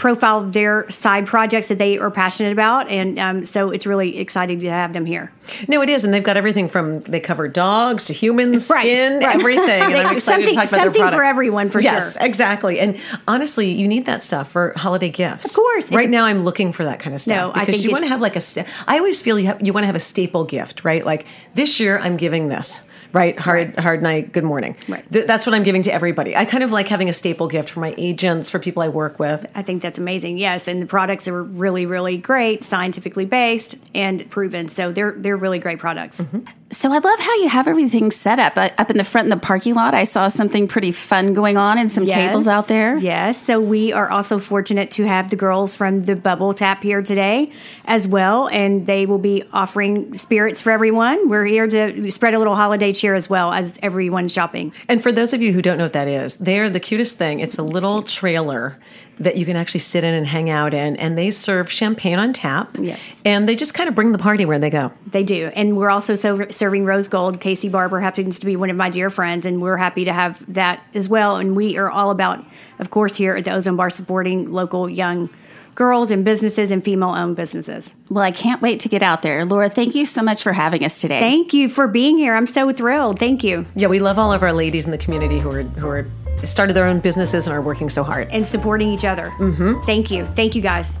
profile 0.00 0.40
their 0.40 0.88
side 0.90 1.26
projects 1.26 1.68
that 1.68 1.78
they 1.78 1.98
are 1.98 2.10
passionate 2.10 2.52
about, 2.52 2.88
and 2.88 3.18
um, 3.18 3.46
so 3.46 3.70
it's 3.70 3.86
really 3.86 4.18
exciting 4.18 4.58
to 4.60 4.68
have 4.70 4.92
them 4.94 5.04
here. 5.06 5.30
No, 5.68 5.82
it 5.82 5.88
is, 5.90 6.02
and 6.02 6.12
they've 6.12 6.24
got 6.24 6.36
everything 6.36 6.68
from 6.68 7.00
they 7.02 7.20
cover 7.20 7.46
dogs 7.46 8.06
to 8.06 8.12
humans, 8.12 8.68
Right, 8.70 8.80
skin, 8.80 9.18
right. 9.20 9.34
everything. 9.36 9.82
And 9.82 9.94
I'm 10.08 10.16
excited 10.16 10.46
to 10.46 10.54
talk 10.54 10.68
about 10.68 10.70
their 10.70 10.92
something 10.94 11.10
for 11.10 11.22
everyone, 11.22 11.68
for 11.70 11.80
yes, 11.80 12.14
sure. 12.14 12.26
exactly. 12.26 12.80
And 12.80 12.98
honestly, 13.28 13.70
you 13.72 13.86
need 13.86 14.06
that 14.06 14.22
stuff 14.22 14.50
for 14.50 14.72
holiday 14.74 15.10
gifts. 15.10 15.50
Of 15.50 15.54
course. 15.56 15.90
Right 15.92 16.08
now, 16.10 16.24
I'm 16.24 16.44
looking 16.44 16.72
for 16.72 16.84
that 16.84 16.98
kind 16.98 17.14
of 17.14 17.20
stuff 17.20 17.36
No, 17.36 17.50
I 17.52 17.60
because 17.60 17.74
think 17.76 17.84
you 17.84 17.90
want 17.92 18.04
to 18.04 18.08
have 18.08 18.20
like 18.22 18.36
a. 18.36 18.40
Sta- 18.40 18.64
I 18.88 18.96
always 18.98 19.20
feel 19.22 19.38
you 19.38 19.46
have 19.46 19.64
you 19.64 19.72
want 19.72 19.82
to 19.82 19.86
have 19.86 19.96
a 19.96 20.00
staple 20.00 20.44
gift, 20.44 20.82
right? 20.84 21.04
Like 21.04 21.26
this 21.54 21.78
year, 21.78 21.98
I'm 21.98 22.16
giving 22.16 22.48
this. 22.48 22.82
Right, 23.12 23.38
hard, 23.38 23.78
hard 23.78 24.02
night. 24.02 24.32
Good 24.32 24.44
morning. 24.44 24.76
Right. 24.88 25.04
Th- 25.12 25.26
that's 25.26 25.46
what 25.46 25.54
I'm 25.54 25.62
giving 25.62 25.82
to 25.82 25.92
everybody. 25.92 26.36
I 26.36 26.44
kind 26.44 26.62
of 26.62 26.70
like 26.70 26.88
having 26.88 27.08
a 27.08 27.12
staple 27.12 27.48
gift 27.48 27.70
for 27.70 27.80
my 27.80 27.94
agents, 27.98 28.50
for 28.50 28.58
people 28.58 28.82
I 28.82 28.88
work 28.88 29.18
with. 29.18 29.46
I 29.54 29.62
think 29.62 29.82
that's 29.82 29.98
amazing. 29.98 30.38
Yes, 30.38 30.68
and 30.68 30.80
the 30.82 30.86
products 30.86 31.26
are 31.26 31.42
really, 31.42 31.86
really 31.86 32.16
great, 32.16 32.62
scientifically 32.62 33.24
based 33.24 33.74
and 33.94 34.28
proven. 34.30 34.68
So 34.68 34.92
they're 34.92 35.12
they're 35.12 35.36
really 35.36 35.58
great 35.58 35.78
products. 35.78 36.20
Mm-hmm. 36.20 36.50
So 36.72 36.92
I 36.92 36.98
love 36.98 37.18
how 37.18 37.34
you 37.36 37.48
have 37.48 37.66
everything 37.66 38.12
set 38.12 38.38
up 38.38 38.56
uh, 38.56 38.70
up 38.78 38.90
in 38.90 38.96
the 38.96 39.04
front 39.04 39.26
in 39.26 39.30
the 39.30 39.36
parking 39.36 39.74
lot. 39.74 39.92
I 39.92 40.04
saw 40.04 40.28
something 40.28 40.68
pretty 40.68 40.92
fun 40.92 41.34
going 41.34 41.56
on 41.56 41.78
and 41.78 41.90
some 41.90 42.06
tables 42.06 42.46
out 42.46 42.68
there. 42.68 42.96
Yes. 42.96 43.44
So 43.44 43.58
we 43.58 43.92
are 43.92 44.08
also 44.08 44.38
fortunate 44.38 44.92
to 44.92 45.04
have 45.04 45.30
the 45.30 45.36
girls 45.36 45.74
from 45.74 46.04
the 46.04 46.14
Bubble 46.14 46.54
Tap 46.54 46.84
here 46.84 47.02
today 47.02 47.52
as 47.86 48.06
well, 48.06 48.48
and 48.48 48.86
they 48.86 49.04
will 49.04 49.18
be 49.18 49.42
offering 49.52 50.16
spirits 50.16 50.60
for 50.60 50.70
everyone. 50.70 51.28
We're 51.28 51.44
here 51.44 51.66
to 51.66 52.08
spread 52.12 52.34
a 52.34 52.38
little 52.38 52.54
holiday 52.54 52.92
cheer 52.92 53.16
as 53.16 53.28
well 53.28 53.52
as 53.52 53.76
everyone 53.82 54.28
shopping. 54.28 54.72
And 54.88 55.02
for 55.02 55.10
those 55.10 55.32
of 55.32 55.42
you 55.42 55.52
who 55.52 55.62
don't 55.62 55.76
know 55.76 55.84
what 55.84 55.94
that 55.94 56.06
is, 56.08 56.36
they 56.36 56.60
are 56.60 56.70
the 56.70 56.80
cutest 56.80 57.16
thing. 57.16 57.40
It's 57.40 57.58
a 57.58 57.64
little 57.64 58.04
trailer 58.04 58.78
that 59.20 59.36
you 59.36 59.44
can 59.44 59.54
actually 59.54 59.80
sit 59.80 60.02
in 60.02 60.14
and 60.14 60.26
hang 60.26 60.48
out 60.48 60.72
in, 60.72 60.96
and 60.96 61.16
they 61.16 61.30
serve 61.30 61.70
champagne 61.70 62.18
on 62.18 62.32
tap. 62.32 62.76
Yes. 62.80 63.00
And 63.24 63.48
they 63.48 63.54
just 63.54 63.74
kind 63.74 63.88
of 63.88 63.94
bring 63.94 64.12
the 64.12 64.18
party 64.18 64.46
where 64.46 64.58
they 64.58 64.70
go. 64.70 64.92
They 65.06 65.22
do. 65.22 65.52
And 65.54 65.76
we're 65.76 65.90
also 65.90 66.14
so 66.14 66.48
serving 66.50 66.86
Rose 66.86 67.06
Gold. 67.06 67.40
Casey 67.40 67.68
Barber 67.68 68.00
happens 68.00 68.38
to 68.38 68.46
be 68.46 68.56
one 68.56 68.70
of 68.70 68.76
my 68.76 68.88
dear 68.88 69.10
friends, 69.10 69.44
and 69.44 69.60
we're 69.60 69.76
happy 69.76 70.06
to 70.06 70.12
have 70.12 70.42
that 70.52 70.82
as 70.94 71.08
well. 71.08 71.36
And 71.36 71.54
we 71.54 71.76
are 71.76 71.90
all 71.90 72.10
about, 72.10 72.42
of 72.78 72.90
course, 72.90 73.14
here 73.14 73.36
at 73.36 73.44
the 73.44 73.52
Ozone 73.52 73.76
Bar 73.76 73.90
supporting 73.90 74.50
local 74.50 74.88
young 74.88 75.28
girls 75.74 76.10
and 76.10 76.24
businesses 76.24 76.70
and 76.70 76.82
female 76.82 77.10
owned 77.10 77.36
businesses. 77.36 77.90
Well, 78.08 78.24
I 78.24 78.32
can't 78.32 78.60
wait 78.60 78.80
to 78.80 78.88
get 78.88 79.02
out 79.02 79.22
there. 79.22 79.44
Laura, 79.44 79.68
thank 79.68 79.94
you 79.94 80.04
so 80.04 80.22
much 80.22 80.42
for 80.42 80.52
having 80.52 80.84
us 80.84 81.00
today. 81.00 81.20
Thank 81.20 81.54
you 81.54 81.68
for 81.68 81.86
being 81.86 82.18
here. 82.18 82.34
I'm 82.34 82.46
so 82.46 82.72
thrilled. 82.72 83.18
Thank 83.18 83.44
you. 83.44 83.64
Yeah, 83.74 83.88
we 83.88 83.98
love 83.98 84.18
all 84.18 84.32
of 84.32 84.42
our 84.42 84.52
ladies 84.52 84.84
in 84.84 84.90
the 84.90 84.98
community 84.98 85.38
who 85.38 85.50
are 85.50 85.62
who 85.62 85.88
are 85.88 86.06
started 86.44 86.74
their 86.74 86.86
own 86.86 87.00
businesses 87.00 87.46
and 87.46 87.54
are 87.54 87.62
working 87.62 87.90
so 87.90 88.02
hard. 88.02 88.28
And 88.30 88.46
supporting 88.46 88.88
each 88.88 89.04
other. 89.04 89.26
Mm-hmm. 89.38 89.80
Thank 89.82 90.10
you. 90.10 90.26
Thank 90.36 90.54
you 90.54 90.62
guys. 90.62 90.92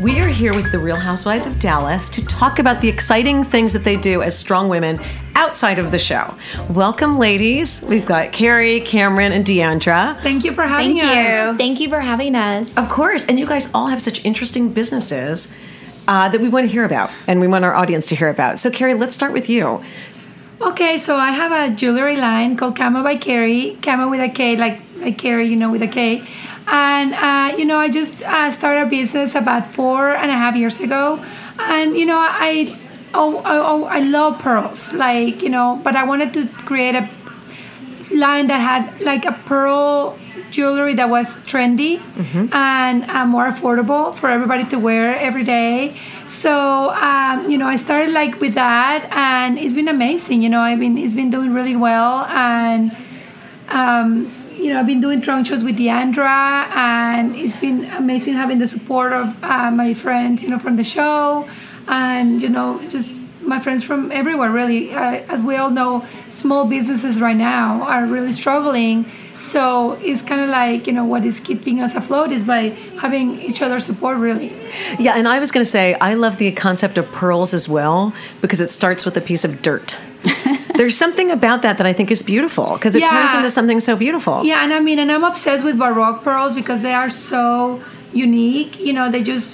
We 0.00 0.18
are 0.20 0.26
here 0.26 0.52
with 0.52 0.72
the 0.72 0.80
Real 0.80 0.96
Housewives 0.96 1.46
of 1.46 1.60
Dallas 1.60 2.08
to 2.08 2.26
talk 2.26 2.58
about 2.58 2.80
the 2.80 2.88
exciting 2.88 3.44
things 3.44 3.72
that 3.72 3.84
they 3.84 3.94
do 3.94 4.20
as 4.20 4.36
strong 4.36 4.68
women 4.68 4.98
outside 5.36 5.78
of 5.78 5.92
the 5.92 5.98
show. 5.98 6.34
Welcome, 6.70 7.20
ladies. 7.20 7.82
We've 7.82 8.04
got 8.04 8.32
Kary, 8.32 8.80
Kameron, 8.80 9.30
and 9.30 9.46
D'Andra. 9.46 10.18
Thank 10.20 10.42
you 10.42 10.54
for 10.54 10.64
having 10.64 10.96
Thank 10.96 11.08
us. 11.08 11.52
you. 11.52 11.56
Thank 11.56 11.78
you 11.78 11.88
for 11.88 12.00
having 12.00 12.34
us. 12.34 12.74
Of 12.76 12.88
course, 12.88 13.26
and 13.26 13.38
you 13.38 13.46
guys 13.46 13.72
all 13.74 13.86
have 13.86 14.02
such 14.02 14.24
interesting 14.24 14.72
businesses 14.72 15.54
uh, 16.08 16.28
that 16.30 16.40
we 16.40 16.48
want 16.48 16.66
to 16.66 16.72
hear 16.72 16.84
about, 16.84 17.10
and 17.28 17.40
we 17.40 17.46
want 17.46 17.64
our 17.64 17.74
audience 17.74 18.06
to 18.06 18.16
hear 18.16 18.28
about. 18.28 18.58
So, 18.58 18.72
Kary, 18.72 18.94
let's 18.94 19.14
start 19.14 19.32
with 19.32 19.48
you. 19.48 19.84
Okay, 20.62 20.96
so 20.98 21.16
I 21.16 21.32
have 21.32 21.50
a 21.50 21.74
jewelry 21.74 22.16
line 22.16 22.56
called 22.56 22.76
Kamo 22.76 23.02
by 23.02 23.16
Kary. 23.16 23.74
Kamo 23.82 24.08
with 24.08 24.20
a 24.20 24.28
K, 24.28 24.54
like 24.54 24.80
like 24.98 25.18
Kary, 25.18 25.48
you 25.48 25.56
know, 25.56 25.72
with 25.72 25.82
a 25.82 25.88
K. 25.88 26.22
And 26.68 27.14
uh, 27.14 27.56
you 27.58 27.64
know, 27.64 27.78
I 27.78 27.88
just 27.88 28.22
uh, 28.22 28.48
started 28.52 28.82
a 28.82 28.86
business 28.86 29.34
about 29.34 29.74
four 29.74 30.10
and 30.14 30.30
a 30.30 30.34
half 30.34 30.54
years 30.54 30.78
ago, 30.78 31.20
and 31.58 31.96
you 31.96 32.06
know, 32.06 32.16
I 32.16 32.78
oh, 33.12 33.38
oh, 33.38 33.42
oh 33.44 33.84
I 33.86 34.02
love 34.02 34.38
pearls, 34.38 34.92
like 34.92 35.42
you 35.42 35.48
know, 35.48 35.80
but 35.82 35.96
I 35.96 36.04
wanted 36.04 36.32
to 36.34 36.46
create 36.64 36.94
a 36.94 37.10
line 38.10 38.46
that 38.48 38.58
had 38.58 39.00
like 39.00 39.24
a 39.24 39.32
pearl 39.46 40.18
jewelry 40.50 40.94
that 40.94 41.08
was 41.08 41.26
trendy 41.48 42.00
and 42.52 43.04
uh, 43.04 43.24
more 43.24 43.46
affordable 43.48 44.14
for 44.14 44.28
everybody 44.28 44.64
to 44.64 44.78
wear 44.78 45.16
every 45.18 45.44
day. 45.44 45.96
So 46.26 46.90
um, 46.90 47.50
you 47.50 47.58
know, 47.58 47.66
I 47.66 47.76
started 47.76 48.12
like 48.12 48.40
with 48.40 48.54
that, 48.54 49.08
and 49.12 49.58
it's 49.58 49.74
been 49.74 49.88
amazing. 49.88 50.42
You 50.42 50.48
know, 50.48 50.60
I 50.60 50.76
mean, 50.76 50.96
it's 50.98 51.14
been 51.14 51.30
doing 51.30 51.52
really 51.52 51.76
well, 51.76 52.24
and 52.26 52.96
um, 53.68 54.32
you 54.56 54.70
know, 54.70 54.80
I've 54.80 54.86
been 54.86 55.00
doing 55.00 55.20
trunk 55.20 55.46
shows 55.46 55.64
with 55.64 55.76
D'Andra, 55.76 56.68
and 56.74 57.34
it's 57.36 57.56
been 57.56 57.84
amazing 57.92 58.34
having 58.34 58.58
the 58.58 58.68
support 58.68 59.12
of 59.12 59.42
uh, 59.42 59.70
my 59.70 59.94
friends, 59.94 60.42
you 60.42 60.48
know, 60.48 60.58
from 60.58 60.76
the 60.76 60.84
show, 60.84 61.48
and 61.88 62.40
you 62.40 62.48
know, 62.48 62.80
just 62.88 63.18
my 63.42 63.58
friends 63.60 63.84
from 63.84 64.10
everywhere. 64.12 64.50
Really, 64.50 64.92
uh, 64.92 65.00
as 65.28 65.40
we 65.42 65.56
all 65.56 65.70
know, 65.70 66.04
small 66.30 66.66
businesses 66.66 67.20
right 67.20 67.36
now 67.36 67.82
are 67.82 68.06
really 68.06 68.32
struggling. 68.32 69.06
So 69.36 69.92
it's 70.02 70.22
kind 70.22 70.40
of 70.40 70.48
like 70.50 70.86
you 70.86 70.92
know 70.92 71.04
what 71.04 71.24
is 71.24 71.40
keeping 71.40 71.80
us 71.80 71.94
afloat 71.94 72.30
is 72.32 72.44
by 72.44 72.70
having 73.00 73.40
each 73.40 73.60
other's 73.62 73.84
support. 73.84 74.18
Really. 74.18 74.52
Yeah, 74.98 75.14
and 75.16 75.26
I 75.26 75.38
was 75.40 75.50
going 75.50 75.64
to 75.64 75.70
say 75.70 75.94
I 75.94 76.14
love 76.14 76.38
the 76.38 76.50
concept 76.52 76.96
of 76.98 77.10
pearls 77.12 77.52
as 77.54 77.68
well 77.68 78.12
because 78.40 78.60
it 78.60 78.70
starts 78.70 79.04
with 79.04 79.16
a 79.16 79.20
piece 79.20 79.44
of 79.44 79.60
dirt. 79.62 79.98
There's 80.76 80.96
something 80.96 81.30
about 81.30 81.62
that 81.62 81.76
that 81.78 81.86
I 81.86 81.92
think 81.92 82.10
is 82.10 82.22
beautiful 82.22 82.74
because 82.74 82.94
it 82.94 83.00
Yeah. 83.00 83.10
turns 83.10 83.34
into 83.34 83.50
something 83.50 83.80
so 83.80 83.96
beautiful. 83.96 84.44
Yeah, 84.44 84.62
and 84.64 84.72
I 84.72 84.80
mean, 84.80 84.98
and 84.98 85.10
I'm 85.12 85.24
obsessed 85.24 85.64
with 85.64 85.76
Baroque 85.78 86.22
pearls 86.22 86.54
because 86.54 86.80
they 86.82 86.94
are 86.94 87.10
so 87.10 87.82
unique. 88.12 88.78
You 88.80 88.92
know, 88.92 89.10
they 89.10 89.22
just 89.22 89.48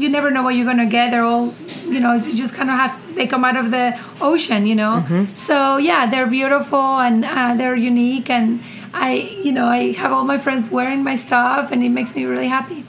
you 0.00 0.08
never 0.08 0.30
know 0.30 0.42
what 0.42 0.54
you're 0.54 0.66
gonna 0.66 0.86
get. 0.86 1.10
They're 1.10 1.24
all, 1.24 1.54
you 1.84 2.00
know, 2.00 2.14
you 2.14 2.36
just 2.36 2.54
kind 2.54 2.70
of 2.70 2.76
have 2.76 3.14
they 3.14 3.26
come 3.26 3.44
out 3.44 3.56
of 3.56 3.70
the 3.70 3.98
ocean. 4.20 4.66
You 4.66 4.74
know, 4.74 5.26
so 5.34 5.76
yeah, 5.76 6.08
they're 6.10 6.26
beautiful 6.26 6.78
and 6.78 7.24
uh, 7.24 7.54
they're 7.56 7.76
unique. 7.76 8.30
And 8.30 8.62
I, 8.92 9.12
you 9.42 9.52
know, 9.52 9.66
I 9.66 9.92
have 9.92 10.12
all 10.12 10.24
my 10.24 10.38
friends 10.38 10.70
wearing 10.70 11.04
my 11.04 11.16
stuff, 11.16 11.70
and 11.72 11.84
it 11.84 11.90
makes 11.90 12.14
me 12.14 12.24
really 12.24 12.48
happy. 12.48 12.84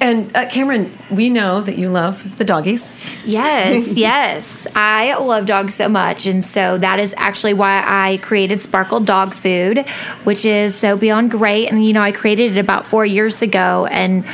And 0.00 0.34
uh, 0.36 0.46
Kameron, 0.46 0.92
we 1.10 1.28
know 1.28 1.60
that 1.60 1.76
you 1.76 1.88
love 1.88 2.38
the 2.38 2.44
doggies. 2.44 2.96
Yes, 3.24 3.88
yes. 3.96 4.66
I 4.76 5.14
love 5.14 5.46
dogs 5.46 5.74
so 5.74 5.88
much. 5.88 6.24
And 6.26 6.44
so 6.44 6.78
that 6.78 7.00
is 7.00 7.14
actually 7.16 7.54
why 7.54 7.82
I 7.84 8.18
created 8.18 8.60
Sparkle 8.60 9.00
Dog 9.00 9.34
Food, 9.34 9.88
which 10.22 10.44
is 10.44 10.76
so 10.76 10.96
beyond 10.96 11.32
great. 11.32 11.66
And, 11.66 11.84
you 11.84 11.92
know, 11.92 12.02
I 12.02 12.12
created 12.12 12.56
it 12.56 12.60
about 12.60 12.86
four 12.86 13.04
years 13.04 13.42
ago. 13.42 13.86
And 13.86 14.24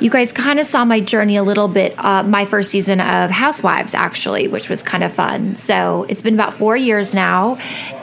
you 0.00 0.10
guys 0.10 0.32
kind 0.32 0.58
of 0.58 0.66
saw 0.66 0.84
my 0.84 1.00
journey 1.00 1.36
a 1.36 1.42
little 1.42 1.68
bit, 1.68 1.94
uh, 1.98 2.22
my 2.22 2.44
first 2.44 2.70
season 2.70 3.00
of 3.00 3.30
Housewives, 3.30 3.94
actually, 3.94 4.48
which 4.48 4.68
was 4.68 4.82
kind 4.82 5.02
of 5.02 5.12
fun. 5.12 5.56
So 5.56 6.06
it's 6.08 6.22
been 6.22 6.34
about 6.34 6.54
four 6.54 6.76
years 6.76 7.14
now. 7.14 7.56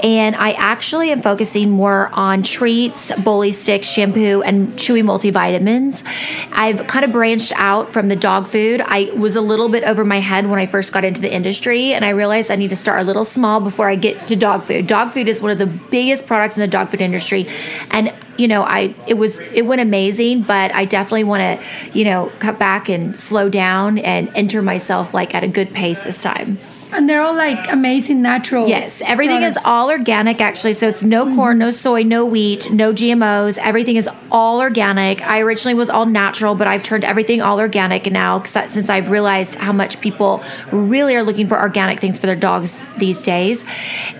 And 0.03 0.35
I 0.35 0.51
actually 0.51 1.11
am 1.11 1.21
focusing 1.21 1.69
more 1.69 2.09
on 2.13 2.43
treats, 2.43 3.11
bully 3.15 3.51
sticks, 3.51 3.87
shampoo, 3.87 4.41
and 4.41 4.73
chewy 4.73 5.03
multivitamins. 5.03 6.03
I've 6.51 6.85
kind 6.87 7.05
of 7.05 7.11
branched 7.11 7.53
out 7.55 7.93
from 7.93 8.09
the 8.09 8.15
dog 8.15 8.47
food. 8.47 8.81
I 8.81 9.11
was 9.15 9.35
a 9.35 9.41
little 9.41 9.69
bit 9.69 9.83
over 9.83 10.03
my 10.03 10.19
head 10.19 10.49
when 10.49 10.59
I 10.59 10.65
first 10.65 10.91
got 10.91 11.05
into 11.05 11.21
the 11.21 11.33
industry, 11.33 11.93
and 11.93 12.03
I 12.03 12.09
realized 12.09 12.51
I 12.51 12.55
need 12.55 12.71
to 12.71 12.75
start 12.75 12.99
a 13.01 13.03
little 13.03 13.25
small 13.25 13.59
before 13.61 13.89
I 13.89 13.95
get 13.95 14.27
to 14.27 14.35
dog 14.35 14.63
food. 14.63 14.87
Dog 14.87 15.11
food 15.11 15.27
is 15.27 15.41
one 15.41 15.51
of 15.51 15.57
the 15.57 15.65
biggest 15.65 16.27
products 16.27 16.55
in 16.55 16.61
the 16.61 16.67
dog 16.67 16.89
food 16.89 17.01
industry. 17.01 17.47
And 17.91 18.13
you 18.37 18.47
know, 18.47 18.63
I 18.63 18.93
it 19.07 19.15
was 19.15 19.39
it 19.39 19.63
went 19.63 19.81
amazing, 19.81 20.43
but 20.43 20.73
I 20.73 20.85
definitely 20.85 21.25
want 21.25 21.41
to, 21.61 21.97
you 21.97 22.05
know, 22.05 22.31
cut 22.39 22.59
back 22.59 22.89
and 22.89 23.17
slow 23.17 23.49
down 23.49 23.97
and 23.99 24.29
enter 24.35 24.61
myself 24.61 25.13
like 25.13 25.33
at 25.35 25.43
a 25.43 25.47
good 25.47 25.73
pace 25.73 25.99
this 25.99 26.21
time. 26.21 26.59
And 26.93 27.09
they're 27.09 27.21
all 27.21 27.35
like 27.35 27.71
amazing 27.71 28.21
natural. 28.21 28.69
Yes, 28.69 29.01
everything 29.05 29.41
is 29.41 29.57
all 29.65 29.89
organic 29.89 30.39
actually. 30.39 30.73
So 30.73 30.87
it's 30.87 31.03
no 31.03 31.25
Mm-hmm. 31.25 31.35
corn, 31.35 31.57
no 31.57 31.71
soy, 31.71 32.03
no 32.03 32.23
wheat, 32.25 32.71
no 32.71 32.93
GMOs. 32.93 33.57
Everything 33.57 33.95
is 33.97 34.07
all 34.31 34.61
organic. 34.61 35.21
I 35.27 35.39
originally 35.41 35.73
was 35.73 35.89
all 35.89 36.05
natural, 36.05 36.55
but 36.55 36.67
I've 36.67 36.83
turned 36.83 37.03
everything 37.03 37.41
all 37.41 37.59
organic 37.59 38.09
now 38.11 38.43
since 38.43 38.89
I've 38.89 39.09
realized 39.09 39.55
how 39.55 39.73
much 39.73 39.99
people 39.99 40.41
really 40.71 41.15
are 41.15 41.23
looking 41.23 41.47
for 41.47 41.59
organic 41.59 41.99
things 41.99 42.17
for 42.17 42.27
their 42.27 42.35
dogs 42.35 42.73
these 42.97 43.17
days. 43.17 43.65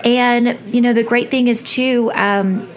And 0.04 0.58
you 0.74 0.80
know, 0.80 0.92
the 0.92 1.04
great 1.04 1.30
thing 1.30 1.48
is 1.48 1.62
too. 1.62 2.10
Um, 2.14 2.68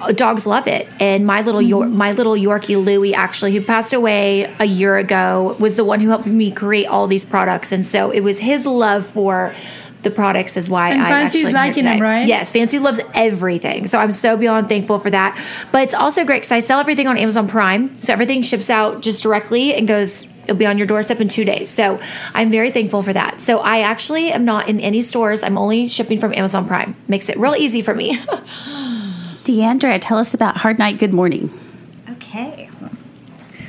Uh, 0.00 0.12
dogs 0.12 0.46
love 0.46 0.66
it 0.66 0.88
and 1.00 1.26
my 1.26 1.42
little 1.42 1.62
Yor- 1.62 1.84
mm-hmm. 1.84 1.96
my 1.96 2.12
little 2.12 2.34
yorkie 2.34 2.82
louie 2.82 3.14
actually 3.14 3.52
who 3.54 3.60
passed 3.60 3.92
away 3.92 4.44
a 4.58 4.64
year 4.64 4.96
ago 4.96 5.56
was 5.58 5.76
the 5.76 5.84
one 5.84 6.00
who 6.00 6.08
helped 6.08 6.26
me 6.26 6.50
create 6.50 6.86
all 6.86 7.06
these 7.06 7.24
products 7.24 7.72
and 7.72 7.84
so 7.84 8.10
it 8.10 8.20
was 8.20 8.38
his 8.38 8.66
love 8.66 9.06
for 9.06 9.54
the 10.06 10.10
products 10.12 10.56
is 10.56 10.68
why 10.68 10.90
And 10.90 11.02
I 11.02 11.08
Fancy's 11.08 11.46
actually 11.46 11.52
liking 11.52 11.84
them, 11.84 12.00
right? 12.00 12.28
Yes, 12.28 12.52
Fancy 12.52 12.78
loves 12.78 13.00
everything, 13.12 13.88
so 13.88 13.98
I'm 13.98 14.12
so 14.12 14.36
beyond 14.36 14.68
thankful 14.68 14.98
for 14.98 15.10
that. 15.10 15.36
But 15.72 15.82
it's 15.82 15.94
also 15.94 16.24
great 16.24 16.42
because 16.42 16.52
I 16.52 16.60
sell 16.60 16.78
everything 16.78 17.08
on 17.08 17.18
Amazon 17.18 17.48
Prime, 17.48 18.00
so 18.00 18.12
everything 18.12 18.42
ships 18.42 18.70
out 18.70 19.02
just 19.02 19.22
directly 19.22 19.74
and 19.74 19.88
goes. 19.88 20.28
It'll 20.44 20.56
be 20.56 20.66
on 20.66 20.78
your 20.78 20.86
doorstep 20.86 21.20
in 21.20 21.26
two 21.26 21.44
days. 21.44 21.68
So 21.68 21.98
I'm 22.32 22.52
very 22.52 22.70
thankful 22.70 23.02
for 23.02 23.12
that. 23.12 23.40
So 23.40 23.58
I 23.58 23.80
actually 23.80 24.30
am 24.30 24.44
not 24.44 24.68
in 24.68 24.78
any 24.78 25.02
stores. 25.02 25.42
I'm 25.42 25.58
only 25.58 25.88
shipping 25.88 26.20
from 26.20 26.32
Amazon 26.34 26.68
Prime. 26.68 26.94
Makes 27.08 27.28
it 27.28 27.36
real 27.36 27.56
easy 27.56 27.82
for 27.82 27.92
me. 27.92 28.22
D'Andra, 29.46 29.98
tell 29.98 30.18
us 30.18 30.34
about 30.34 30.56
Hard 30.56 30.78
Night 30.78 30.98
Good 30.98 31.12
Morning. 31.14 31.52
Okay. 32.10 32.68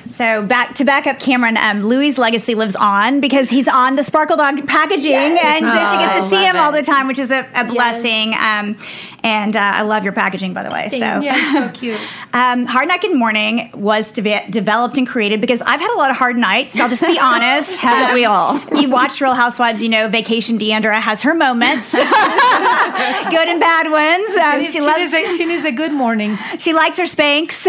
So 0.09 0.41
back 0.41 0.73
to 0.75 0.83
back 0.83 1.05
up 1.05 1.19
Kameron, 1.19 1.57
um, 1.57 1.83
Louis' 1.83 2.17
legacy 2.17 2.55
lives 2.55 2.75
on 2.75 3.21
because 3.21 3.51
he's 3.51 3.67
on 3.67 3.95
the 3.95 4.03
Sparkle 4.03 4.35
Dog 4.35 4.67
packaging, 4.67 5.13
and 5.13 5.67
so 5.67 5.75
she 5.75 5.97
gets 5.97 6.19
to 6.21 6.29
see 6.31 6.43
him 6.43 6.55
all 6.55 6.71
the 6.71 6.81
time, 6.81 7.07
which 7.07 7.19
is 7.19 7.29
a, 7.29 7.47
a 7.53 7.65
blessing. 7.65 8.33
Um, 8.33 8.75
and 9.23 9.55
uh, 9.55 9.59
I 9.59 9.81
love 9.81 10.03
your 10.03 10.13
packaging, 10.13 10.53
by 10.53 10.63
the 10.63 10.69
way. 10.69 10.89
So 10.89 10.97
Yeah, 10.97 11.53
so 11.53 11.69
cute. 11.79 11.99
um, 12.33 12.65
Hard 12.65 12.87
Night 12.87 13.01
Good 13.01 13.15
Morning 13.17 13.69
was 13.73 14.11
de- 14.11 14.45
developed 14.49 14.97
and 14.97 15.07
created 15.07 15.41
because 15.41 15.61
I've 15.61 15.79
had 15.79 15.93
a 15.93 15.97
lot 15.97 16.11
of 16.11 16.17
hard 16.17 16.37
nights. 16.37 16.79
I'll 16.79 16.89
just 16.89 17.01
be 17.01 17.17
honest. 17.21 17.81
Haven't 17.81 18.13
we 18.15 18.25
all? 18.25 18.59
You 18.79 18.89
watch 18.89 19.19
Real 19.21 19.33
Housewives, 19.33 19.81
you 19.81 19.89
know 19.89 20.07
Vacation 20.07 20.57
D'Andra 20.57 20.99
has 20.99 21.21
her 21.23 21.33
moments, 21.33 21.91
good 21.91 22.03
and 22.03 23.59
bad 23.59 23.91
ones. 23.91 24.37
Um, 24.37 24.65
she, 24.65 24.71
she 24.73 24.81
loves 24.81 24.97
needs 24.99 25.13
a, 25.13 25.37
she 25.37 25.45
needs 25.45 25.65
a 25.65 25.71
good 25.71 25.91
morning. 25.93 26.37
she 26.59 26.73
likes 26.73 26.97
her 26.97 27.03
Spanx. 27.03 27.67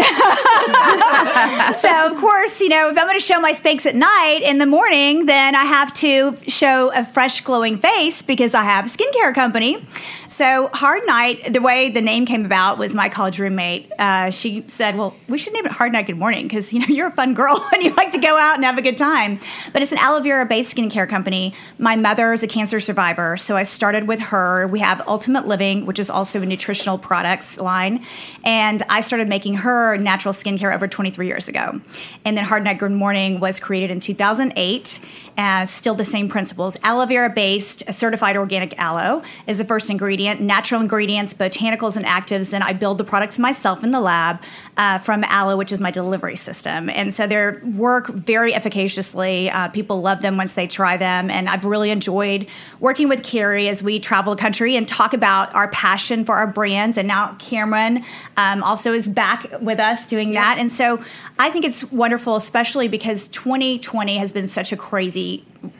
so, 1.79 2.11
of 2.11 2.17
course, 2.19 2.59
you 2.61 2.69
know, 2.69 2.89
if 2.89 2.97
I'm 2.97 3.05
going 3.07 3.19
to 3.19 3.23
show 3.25 3.39
my 3.39 3.53
Spanx 3.53 3.85
at 3.85 3.95
night 3.95 4.39
in 4.43 4.57
the 4.59 4.65
morning, 4.65 5.25
then 5.25 5.55
I 5.55 5.65
have 5.65 5.93
to 5.95 6.35
show 6.47 6.91
a 6.93 7.03
fresh, 7.05 7.41
glowing 7.41 7.77
face 7.77 8.21
because 8.21 8.53
I 8.53 8.63
have 8.63 8.85
a 8.85 8.89
skincare 8.89 9.33
company. 9.33 9.85
So, 10.27 10.69
Hard 10.73 11.01
Night, 11.05 11.38
the 11.47 11.61
way 11.61 11.89
the 11.89 12.01
name 12.01 12.25
came 12.25 12.45
about 12.45 12.77
was 12.77 12.93
my 12.93 13.09
college 13.09 13.39
roommate. 13.39 13.91
Uh, 13.97 14.29
she 14.29 14.63
said, 14.67 14.97
Well, 14.97 15.15
we 15.27 15.37
should 15.37 15.53
name 15.53 15.65
it 15.65 15.71
Hard 15.71 15.91
Night 15.91 16.07
Good 16.07 16.17
Morning 16.17 16.47
because, 16.47 16.73
you 16.73 16.79
know, 16.79 16.85
you're 16.89 17.07
a 17.07 17.11
fun 17.11 17.33
girl 17.33 17.63
and 17.73 17.83
you 17.83 17.93
like 17.95 18.11
to 18.11 18.17
go 18.17 18.37
out 18.37 18.55
and 18.55 18.65
have 18.65 18.77
a 18.77 18.81
good 18.81 18.97
time. 18.97 19.39
But 19.73 19.81
it's 19.81 19.91
an 19.91 19.97
aloe 19.99 20.21
vera 20.21 20.45
based 20.45 20.75
skincare 20.75 21.07
company. 21.07 21.53
My 21.77 21.95
mother 21.95 22.33
is 22.33 22.43
a 22.43 22.47
cancer 22.47 22.79
survivor. 22.79 23.37
So, 23.37 23.55
I 23.55 23.63
started 23.63 24.07
with 24.07 24.19
her. 24.19 24.67
We 24.67 24.79
have 24.79 25.01
Ultimate 25.07 25.47
Living, 25.47 25.85
which 25.85 25.99
is 25.99 26.09
also 26.09 26.41
a 26.41 26.45
nutritional 26.45 26.97
products 26.97 27.57
line. 27.57 28.05
And 28.43 28.83
I 28.89 29.01
started 29.01 29.27
making 29.29 29.55
her 29.55 29.97
natural 29.97 30.33
skincare 30.33 30.73
over 30.73 30.87
23 30.87 31.27
years 31.27 31.47
ago. 31.47 31.81
And 32.25 32.37
then 32.37 32.45
Hard 32.45 32.63
Night 32.63 32.79
Good 32.79 32.91
Morning 32.91 33.39
was 33.39 33.59
created 33.59 33.91
in 33.91 33.99
2008. 33.99 34.99
As 35.41 35.71
still 35.71 35.95
the 35.95 36.03
same 36.03 36.27
principles. 36.27 36.75
Aloe 36.83 37.05
vera 37.05 37.29
based, 37.29 37.89
certified 37.93 38.35
organic 38.35 38.77
aloe 38.77 39.21
is 39.47 39.57
the 39.57 39.63
first 39.63 39.89
ingredient. 39.89 40.41
Natural 40.41 40.81
ingredients, 40.81 41.33
botanicals, 41.33 41.95
and 41.95 42.05
actives. 42.05 42.51
And 42.51 42.61
I 42.61 42.73
build 42.73 42.97
the 42.97 43.05
products 43.05 43.39
myself 43.39 43.81
in 43.81 43.91
the 43.91 44.01
lab 44.01 44.41
uh, 44.75 44.99
from 44.99 45.23
aloe, 45.23 45.55
which 45.55 45.71
is 45.71 45.79
my 45.79 45.91
delivery 45.91 46.35
system. 46.35 46.89
And 46.89 47.13
so 47.13 47.25
they 47.25 47.51
work 47.63 48.07
very 48.07 48.51
efficaciously. 48.51 49.49
Uh, 49.49 49.69
people 49.69 50.01
love 50.01 50.21
them 50.21 50.35
once 50.35 50.55
they 50.55 50.67
try 50.67 50.97
them. 50.97 51.31
And 51.31 51.47
I've 51.47 51.63
really 51.63 51.89
enjoyed 51.89 52.45
working 52.81 53.07
with 53.07 53.23
Kary 53.23 53.69
as 53.69 53.81
we 53.81 54.01
travel 54.01 54.35
the 54.35 54.41
country 54.41 54.75
and 54.75 54.89
talk 54.89 55.13
about 55.13 55.55
our 55.55 55.71
passion 55.71 56.25
for 56.25 56.35
our 56.35 56.47
brands. 56.47 56.97
And 56.97 57.07
now 57.07 57.35
Kameron 57.35 58.03
um, 58.35 58.61
also 58.61 58.91
is 58.91 59.07
back 59.07 59.47
with 59.61 59.79
us 59.79 60.05
doing 60.05 60.33
that. 60.33 60.57
And 60.57 60.69
so 60.69 61.01
I 61.37 61.49
think 61.49 61.63
it's 61.63 61.89
wonderful, 61.93 62.35
especially 62.35 62.89
because 62.89 63.29
2020 63.29 64.17
has 64.17 64.33
been 64.33 64.47
such 64.49 64.73
a 64.73 64.75
crazy 64.75 65.28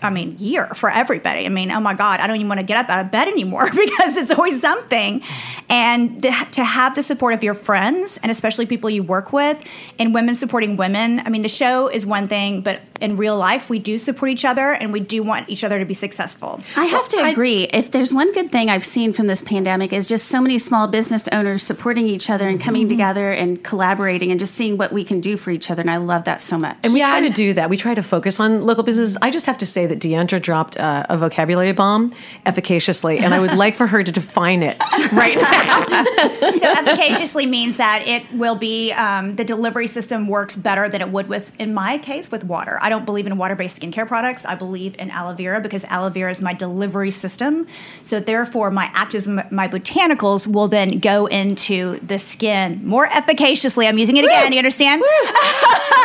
I 0.02 0.10
mean, 0.10 0.36
year 0.40 0.68
for 0.68 0.90
everybody. 0.90 1.46
I 1.46 1.50
mean, 1.50 1.72
oh 1.72 1.80
my 1.80 1.94
God, 1.94 2.20
I 2.20 2.28
don't 2.28 2.36
even 2.36 2.50
want 2.50 2.60
to 2.60 2.66
get 2.66 2.78
up 2.78 2.90
out 2.90 3.06
of 3.06 3.12
bed 3.12 3.28
anymore 3.28 3.66
because 3.72 4.18
it's 4.18 4.32
always 4.32 4.60
something. 4.60 5.22
And 5.70 6.22
the, 6.22 6.32
to 6.52 6.64
have 6.64 6.96
the 6.96 7.04
support 7.04 7.34
of 7.34 7.44
your 7.44 7.54
friends 7.54 8.20
and 8.22 8.32
especially 8.32 8.66
people 8.66 8.90
you 8.90 9.04
work 9.04 9.32
with 9.32 9.64
and 9.98 10.14
women 10.14 10.36
supporting 10.36 10.78
women. 10.78 11.20
I 11.20 11.30
mean, 11.30 11.44
the 11.44 11.50
show 11.50 11.88
is 11.88 12.06
one 12.06 12.28
thing, 12.28 12.62
but 12.62 12.82
in 13.00 13.16
real 13.16 13.38
life, 13.38 13.70
we 13.70 13.80
do 13.80 13.98
support 13.98 14.32
each 14.32 14.44
other 14.44 14.74
and 14.74 14.92
we 14.92 15.00
do 15.00 15.24
want 15.24 15.50
each 15.50 15.64
other 15.64 15.80
to 15.80 15.86
be 15.86 15.94
successful. 15.94 16.62
I 16.76 16.86
have 16.86 17.08
to 17.10 17.18
agree. 17.26 17.64
if 17.64 17.92
there's 17.92 18.14
one 18.14 18.34
good 18.34 18.52
thing 18.52 18.70
I've 18.70 18.84
seen 18.84 19.14
from 19.14 19.28
this 19.28 19.42
pandemic 19.42 19.94
is 19.94 20.08
just 20.08 20.28
so 20.28 20.42
many 20.42 20.58
small 20.58 20.88
business 20.88 21.28
owners 21.30 21.64
supporting 21.64 22.08
each 22.08 22.30
other 22.30 22.48
and 22.48 22.60
coming 22.60 22.84
mm-hmm. 22.84 22.90
together 22.90 23.32
and 23.32 23.64
collaborating 23.64 24.32
and 24.32 24.40
just 24.40 24.56
seeing 24.56 24.78
what 24.78 24.92
we 24.92 25.04
can 25.04 25.22
do 25.22 25.38
for 25.38 25.52
each 25.52 25.72
other. 25.72 25.82
And 25.82 25.92
I 25.92 25.98
love 25.98 26.26
that 26.26 26.42
so 26.42 26.58
much. 26.58 26.78
And 26.84 26.94
we 26.94 27.00
Yeah, 27.00 27.08
try 27.08 27.22
to 27.22 27.30
do 27.30 27.54
that. 27.54 27.70
We 27.70 27.78
try 27.78 27.94
to 27.94 28.04
focus 28.04 28.40
on 28.40 28.62
local 28.64 28.84
businesses. 28.84 29.18
I 29.22 29.32
just 29.32 29.39
have 29.46 29.58
to 29.60 29.66
say 29.66 29.86
that 29.86 30.00
D'Andra 30.00 30.40
dropped 30.40 30.78
uh, 30.78 31.06
a 31.10 31.18
vocabulary 31.18 31.72
bomb 31.72 32.14
efficaciously, 32.46 33.20
and 33.20 33.34
I 33.34 33.40
would 33.40 33.54
like 33.54 33.76
for 33.76 33.88
her 33.88 34.04
to 34.04 34.12
define 34.12 34.62
it 34.64 34.78
right 35.12 35.36
now. 35.36 35.84
so 35.86 36.72
efficaciously 36.84 37.46
means 37.46 37.78
that 37.78 38.04
it 38.06 38.32
will 38.34 38.56
be 38.56 38.92
um, 38.94 39.36
the 39.36 39.44
delivery 39.44 39.88
system 39.88 40.28
works 40.28 40.56
better 40.56 40.90
than 40.90 41.02
it 41.02 41.10
would 41.10 41.28
with 41.28 41.52
in 41.60 41.74
my 41.74 41.98
case 41.98 42.32
with 42.32 42.44
water. 42.44 42.78
I 42.82 42.90
don't 42.90 43.06
believe 43.06 43.28
in 43.28 43.38
water-based 43.38 43.82
skincare 43.82 44.08
products. 44.08 44.46
I 44.46 44.56
believe 44.56 44.96
in 45.00 45.10
aloe 45.12 45.34
vera 45.34 45.62
because 45.62 45.86
aloe 45.86 46.10
vera 46.10 46.32
is 46.32 46.42
my 46.42 46.54
delivery 46.54 47.12
system. 47.12 47.68
So 48.04 48.20
therefore 48.20 48.72
my 48.72 48.88
actives 48.88 49.30
my 49.52 49.68
botanicals 49.68 50.48
will 50.48 50.68
then 50.68 51.00
go 51.00 51.26
into 51.26 51.98
the 52.00 52.20
skin 52.20 52.82
more 52.86 53.08
efficaciously. 53.12 53.88
I'm 53.88 53.98
using 53.98 54.18
it 54.18 54.26
again 54.26 54.54
you 54.54 54.60
understand? 54.60 55.04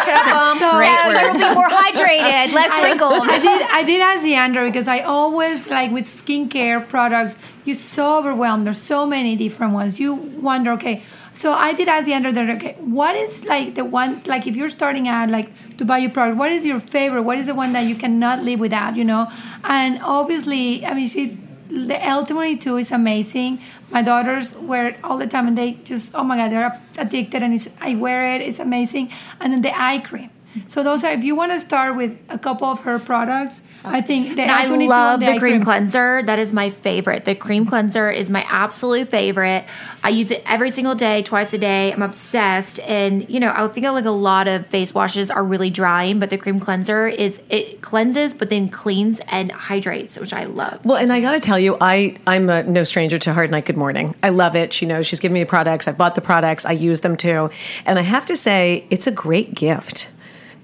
So, 0.04 0.58
so 0.58 0.78
they'll 0.78 1.32
be 1.32 1.54
more 1.54 1.68
hydrated 1.68 2.52
less 2.52 2.68
I 3.22 3.38
did. 3.38 3.62
I 3.70 3.82
did 3.82 4.00
ask 4.00 4.72
because 4.72 4.88
I 4.88 5.00
always 5.00 5.68
like 5.68 5.90
with 5.90 6.06
skincare 6.06 6.86
products. 6.88 7.36
You're 7.64 7.76
so 7.76 8.18
overwhelmed. 8.18 8.66
There's 8.66 8.80
so 8.80 9.06
many 9.06 9.36
different 9.36 9.72
ones. 9.72 9.98
You 9.98 10.14
wonder, 10.14 10.72
okay. 10.72 11.02
So 11.34 11.52
I 11.52 11.72
did 11.72 11.88
ask 11.88 12.06
D'Andra 12.06 12.32
that, 12.32 12.50
okay, 12.56 12.76
what 12.78 13.16
is 13.16 13.44
like 13.44 13.74
the 13.74 13.84
one 13.84 14.22
like 14.24 14.46
if 14.46 14.54
you're 14.54 14.68
starting 14.68 15.08
out 15.08 15.30
like 15.30 15.50
to 15.78 15.84
buy 15.84 15.98
your 15.98 16.10
product, 16.10 16.38
what 16.38 16.52
is 16.52 16.64
your 16.64 16.78
favorite? 16.78 17.22
What 17.22 17.38
is 17.38 17.46
the 17.46 17.54
one 17.54 17.72
that 17.72 17.86
you 17.86 17.96
cannot 17.96 18.44
live 18.44 18.60
without? 18.60 18.96
You 18.96 19.04
know, 19.04 19.30
and 19.64 20.00
obviously, 20.02 20.86
I 20.86 20.94
mean, 20.94 21.08
she 21.08 21.36
the 21.68 21.94
L22 21.94 22.80
is 22.82 22.92
amazing. 22.92 23.60
My 23.90 24.02
daughters 24.02 24.54
wear 24.54 24.86
it 24.88 24.96
all 25.02 25.18
the 25.18 25.26
time, 25.26 25.48
and 25.48 25.58
they 25.58 25.72
just 25.84 26.12
oh 26.14 26.22
my 26.22 26.36
god, 26.36 26.52
they're 26.52 26.80
addicted, 26.98 27.42
and 27.42 27.68
I 27.80 27.96
wear 27.96 28.34
it. 28.34 28.40
It's 28.40 28.60
amazing. 28.60 29.10
And 29.40 29.52
then 29.52 29.62
the 29.62 29.76
eye 29.76 29.98
cream. 29.98 30.30
So 30.68 30.82
those 30.82 31.04
are 31.04 31.12
if 31.12 31.24
you 31.24 31.34
want 31.34 31.52
to 31.52 31.60
start 31.60 31.96
with 31.96 32.16
a 32.28 32.38
couple 32.38 32.68
of 32.68 32.80
her 32.80 32.98
products, 32.98 33.60
I 33.84 34.00
think 34.00 34.36
the 34.36 34.42
And 34.42 34.50
I 34.50 34.66
L22 34.66 34.88
love 34.88 35.20
and 35.20 35.28
the 35.28 35.32
eye 35.32 35.38
cream 35.38 35.62
cleanser. 35.62 36.22
That 36.22 36.38
is 36.38 36.52
my 36.52 36.70
favorite. 36.70 37.24
The 37.26 37.34
cream 37.34 37.66
cleanser 37.66 38.10
is 38.10 38.30
my 38.30 38.42
absolute 38.48 39.08
favorite. 39.08 39.66
I 40.02 40.08
use 40.08 40.30
it 40.30 40.42
every 40.46 40.70
single 40.70 40.94
day, 40.94 41.22
twice 41.22 41.52
a 41.52 41.58
day. 41.58 41.92
I'm 41.92 42.02
obsessed. 42.02 42.80
And 42.80 43.28
you 43.28 43.40
know, 43.40 43.52
I 43.54 43.68
think 43.68 43.86
like 43.86 44.04
a 44.04 44.10
lot 44.10 44.48
of 44.48 44.66
face 44.68 44.94
washes 44.94 45.30
are 45.30 45.44
really 45.44 45.70
drying, 45.70 46.18
but 46.18 46.30
the 46.30 46.38
cream 46.38 46.60
cleanser 46.60 47.06
is 47.06 47.40
it 47.50 47.82
cleanses 47.82 48.32
but 48.32 48.48
then 48.48 48.68
cleans 48.70 49.20
and 49.28 49.52
hydrates, 49.52 50.18
which 50.18 50.32
I 50.32 50.44
love. 50.44 50.84
Well, 50.84 50.96
and 50.96 51.12
I 51.12 51.20
got 51.20 51.32
to 51.32 51.40
tell 51.40 51.58
you, 51.58 51.76
I 51.80 52.16
I'm 52.26 52.48
a, 52.48 52.62
no 52.62 52.84
stranger 52.84 53.18
to 53.18 53.34
Hard 53.34 53.50
Night 53.50 53.66
Good 53.66 53.76
Morning. 53.76 54.14
I 54.22 54.30
love 54.30 54.56
it. 54.56 54.72
She 54.72 54.86
knows 54.86 55.06
she's 55.06 55.20
giving 55.20 55.34
me 55.34 55.42
the 55.42 55.48
products. 55.48 55.86
I 55.88 55.92
bought 55.92 56.14
the 56.14 56.22
products. 56.22 56.64
I 56.64 56.72
use 56.72 57.00
them 57.00 57.16
too, 57.16 57.50
and 57.84 57.98
I 57.98 58.02
have 58.02 58.26
to 58.26 58.36
say, 58.36 58.86
it's 58.88 59.06
a 59.06 59.12
great 59.12 59.54
gift. 59.54 60.08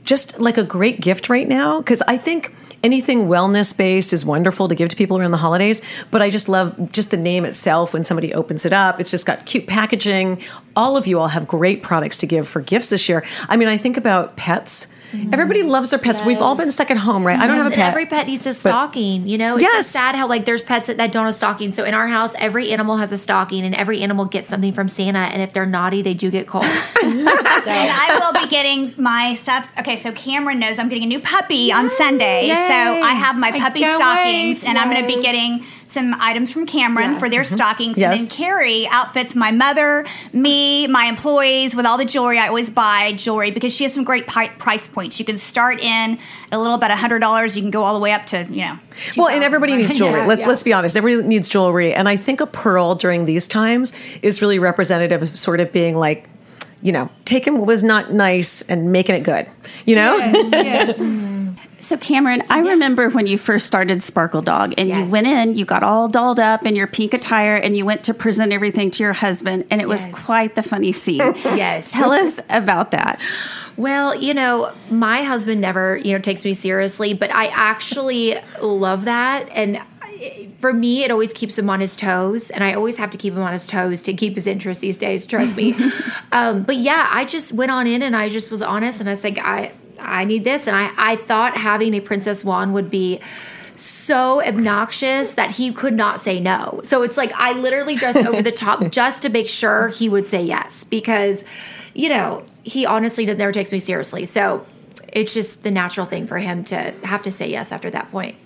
Just 0.05 0.41
like 0.41 0.59
a 0.59 0.65
great 0.65 1.01
gift 1.01 1.29
right 1.29 1.47
now, 1.47 1.79
because 1.79 2.03
I 2.09 2.17
think 2.17 2.53
anything 2.83 3.29
wellness 3.29 3.77
based 3.77 4.13
is 4.13 4.25
wonderful 4.25 4.69
to 4.69 4.75
give 4.75 4.89
to 4.89 4.97
people 4.97 5.19
around 5.19 5.31
the 5.31 5.37
holidays. 5.37 5.83
But 6.11 6.23
I 6.23 6.31
just 6.31 6.49
love 6.49 6.93
just 6.93 7.11
the 7.11 7.17
name 7.17 7.45
itself 7.45 7.93
when 7.93 8.05
somebody 8.05 8.33
opens 8.35 8.65
it 8.65 8.73
up. 8.73 9.01
It's 9.01 9.11
just 9.11 9.27
got 9.27 9.47
cute 9.47 9.67
packaging. 9.67 10.43
All 10.75 10.97
of 10.97 11.07
you 11.07 11.21
all 11.21 11.29
have 11.29 11.47
great 11.47 11.83
products 11.83 12.17
to 12.19 12.27
give 12.27 12.49
for 12.49 12.61
gifts 12.61 12.89
this 12.89 13.09
year. 13.09 13.25
I 13.49 13.57
mean, 13.57 13.69
I 13.69 13.77
think 13.77 13.97
about 13.97 14.37
pets. 14.37 14.89
Mm-hmm. 15.13 15.33
Everybody 15.35 15.63
loves 15.63 15.91
their 15.91 15.99
pets. 15.99 16.23
We've 16.25 16.41
all 16.41 16.55
been 16.57 16.71
stuck 16.71 16.91
at 16.91 16.97
home, 16.97 17.27
right? 17.27 17.39
I 17.39 17.47
don't 17.47 17.57
have 17.57 17.67
a 17.67 17.71
And 17.71 17.75
pet. 17.77 17.91
every 17.91 18.07
pet 18.07 18.27
needs 18.27 18.47
a 18.47 18.55
stocking, 18.55 19.27
you 19.29 19.39
know? 19.39 19.55
It's 19.57 19.63
Yes. 19.63 19.87
so 19.89 19.99
sad 19.99 20.15
how 20.15 20.29
like 20.29 20.45
there's 20.45 20.63
pets 20.63 20.87
that, 20.87 20.97
that 20.99 21.13
don't 21.13 21.27
have 21.27 21.35
stockings. 21.35 21.75
So 21.75 21.85
in 21.85 21.95
our 21.95 22.07
house, 22.09 22.33
every 22.39 22.71
animal 22.73 22.97
has 22.97 23.11
a 23.13 23.19
stocking 23.19 23.65
and 23.65 23.75
every 23.75 24.01
animal 24.03 24.25
gets 24.25 24.49
something 24.49 24.73
from 24.73 24.89
Santa. 24.89 25.19
And 25.19 25.43
if 25.43 25.53
they're 25.53 25.67
naughty, 25.67 26.03
they 26.03 26.15
do 26.15 26.31
get 26.31 26.47
cold. 26.47 26.65
and 27.03 27.29
I 27.29 28.19
will 28.21 28.41
be 28.43 28.49
getting 28.49 28.95
my 28.97 29.35
stuff. 29.35 29.69
Okay, 29.79 29.97
so 29.97 30.13
Kameron 30.13 30.59
knows 30.59 30.79
I'm 30.79 30.89
getting 30.89 31.05
a 31.05 31.07
new 31.07 31.21
puppy 31.21 31.73
on 31.73 31.89
Sunday. 31.91 32.47
So 32.49 32.55
I 32.55 33.13
have 33.15 33.37
my 33.37 33.49
I 33.49 33.59
puppy 33.59 33.81
stockings, 33.81 34.65
and 34.65 34.79
I'm 34.79 34.91
going 34.91 35.03
to 35.07 35.17
be 35.17 35.21
getting 35.23 35.65
some 35.91 36.15
items 36.19 36.51
from 36.51 36.67
Kameron 36.67 37.19
for 37.19 37.29
their 37.29 37.45
stockings. 37.57 37.99
Yes. 37.99 38.21
And 38.21 38.29
then 38.29 38.37
Kary 38.37 38.87
outfits 38.91 39.35
my 39.35 39.51
mother, 39.51 40.07
me, 40.33 40.87
my 40.87 41.07
employees 41.07 41.75
with 41.75 41.87
all 41.87 41.99
the 41.99 42.05
jewelry. 42.05 42.39
I 42.39 42.49
always 42.49 42.71
buy 42.71 43.13
jewelry 43.13 43.51
because 43.51 43.75
she 43.75 43.85
has 43.85 43.93
some 43.93 44.05
great 44.05 44.27
pi- 44.27 44.49
price 44.49 44.87
points. 44.87 45.19
You 45.19 45.25
can 45.25 45.39
start 45.39 45.81
in 45.81 46.19
a 46.53 46.59
little 46.59 46.75
about 46.75 46.91
$100. 46.91 47.57
You 47.57 47.63
can 47.63 47.71
go 47.71 47.83
all 47.83 47.95
the 47.95 48.01
way 48.01 48.13
up 48.13 48.27
to, 48.27 48.47
you 48.51 48.65
know. 48.65 48.79
Well, 49.17 49.29
and 49.29 49.43
everybody 49.45 49.77
needs 49.77 49.97
jewelry. 49.99 50.21
Yeah, 50.21 50.27
let's 50.27 50.41
yeah. 50.43 50.49
let's 50.49 50.63
be 50.63 50.73
honest. 50.73 50.97
Everybody 50.97 51.27
needs 51.29 51.49
jewelry, 51.49 51.93
and 51.95 52.09
I 52.09 52.17
think 52.17 52.41
a 52.41 52.47
pearl 52.47 52.95
during 52.95 53.27
these 53.27 53.47
times 53.49 53.93
is 54.23 54.41
really 54.43 54.59
representative 54.59 55.23
of 55.23 55.37
sort 55.37 55.61
of 55.61 55.73
being 55.73 55.97
like, 55.97 56.29
you 56.83 56.93
know, 56.93 57.11
taking 57.25 57.59
what 57.59 57.67
was 57.67 57.83
not 57.85 58.13
nice 58.13 58.63
and 58.63 58.93
making 58.93 59.15
it 59.15 59.23
good. 59.23 59.47
You 59.87 59.97
know, 59.97 60.17
Yes, 60.17 60.97
yes. 60.99 60.99
So, 61.81 61.97
Kameron, 61.97 62.45
I 62.51 62.61
remember 62.61 63.09
when 63.09 63.27
you 63.27 63.39
first 63.39 63.67
started 63.67 64.03
Sparkle 64.03 64.43
Dog 64.43 64.75
and 64.77 64.89
you 64.89 65.07
went 65.07 65.27
in, 65.27 65.57
you 65.57 65.65
got 65.65 65.83
all 65.83 66.09
dolled 66.09 66.39
up 66.39 66.67
in 66.67 66.77
your 66.77 66.87
pink 66.87 67.15
attire 67.15 67.57
and 67.57 67.77
you 67.77 67.87
went 67.87 68.05
to 68.05 68.15
present 68.15 68.53
everything 68.53 68.91
to 68.93 69.03
your 69.03 69.13
husband, 69.13 69.65
and 69.71 69.81
it 69.81 69.89
was 69.89 70.07
quite 70.13 70.55
the 70.55 70.63
funny 70.63 70.93
scene. 70.93 71.19
yes. 71.37 71.93
Tell 71.93 72.13
us 72.13 72.39
about 72.49 72.91
that. 72.91 73.21
Well, 73.77 74.15
you 74.15 74.35
know, 74.35 74.73
my 74.91 75.23
husband 75.23 75.61
never, 75.61 75.97
you 75.97 76.13
know, 76.13 76.19
takes 76.19 76.45
me 76.45 76.53
seriously, 76.53 77.15
but 77.15 77.35
I 77.35 77.47
actually 77.47 78.37
love 78.61 79.07
that. 79.07 79.49
And 79.51 79.81
for 80.59 80.73
me, 80.73 81.05
it 81.05 81.11
always 81.11 81.33
keeps 81.33 81.59
him 81.59 81.71
on 81.71 81.81
his 81.81 81.97
toes. 81.97 82.51
And 82.51 82.63
I 82.63 82.75
always 82.75 82.99
have 82.99 83.11
to 83.13 83.19
keep 83.19 83.33
him 83.33 83.41
on 83.41 83.53
his 83.53 83.67
toes 83.67 84.03
to 84.03 84.13
keep 84.13 84.35
his 84.35 84.47
interest 84.47 84.81
these 84.81 84.99
days, 84.99 85.25
trust 85.25 85.57
me. 85.57 85.75
um, 86.33 86.63
but 86.63 86.77
yeah, 86.77 87.09
I 87.11 87.25
just 87.25 87.53
went 87.53 87.71
on 87.71 87.87
in 87.87 88.03
and 88.03 88.15
I 88.15 88.29
just 88.29 88.51
was 88.51 88.61
honest 88.61 89.01
and 89.01 89.09
I 89.09 89.15
said, 89.15 89.39
I, 89.39 89.73
I 90.03 90.25
need 90.25 90.45
this. 90.45 90.67
And 90.67 90.77
I, 90.77 90.91
I 90.97 91.17
thought 91.17 91.57
having 91.57 91.95
a 91.95 92.01
Princess 92.01 92.45
Wand 92.45 92.75
would 92.75 92.91
be 92.91 93.21
so 93.77 94.43
obnoxious 94.43 95.35
that 95.35 95.53
he 95.53 95.73
could 95.73 95.95
not 95.95 96.21
say 96.21 96.41
no. 96.41 96.81
So 96.85 97.03
it's 97.03 97.17
like 97.17 97.33
I 97.35 97.53
literally 97.53 97.97
dressed 97.97 98.19
over 98.27 98.43
the 98.43 98.53
top 98.53 98.91
just 98.91 99.23
to 99.23 99.29
make 99.29 99.49
sure 99.49 99.89
he 99.89 100.09
would 100.09 100.27
say 100.27 100.43
yes 100.43 100.85
because, 100.85 101.45
you 101.95 102.09
know, 102.09 102.45
he 102.63 102.87
honestly 102.87 103.25
does 103.25 103.37
never 103.37 103.53
takes 103.53 103.73
me 103.73 103.79
seriously. 103.79 104.25
So 104.25 104.67
it's 105.09 105.35
just 105.35 105.63
the 105.63 105.71
natural 105.71 106.07
thing 106.07 106.27
for 106.27 106.39
him 106.39 106.65
to 106.65 106.77
have 107.05 107.23
to 107.23 107.31
say 107.31 107.49
yes 107.51 107.73
after 107.73 107.91
that 107.91 108.11
point. 108.11 108.37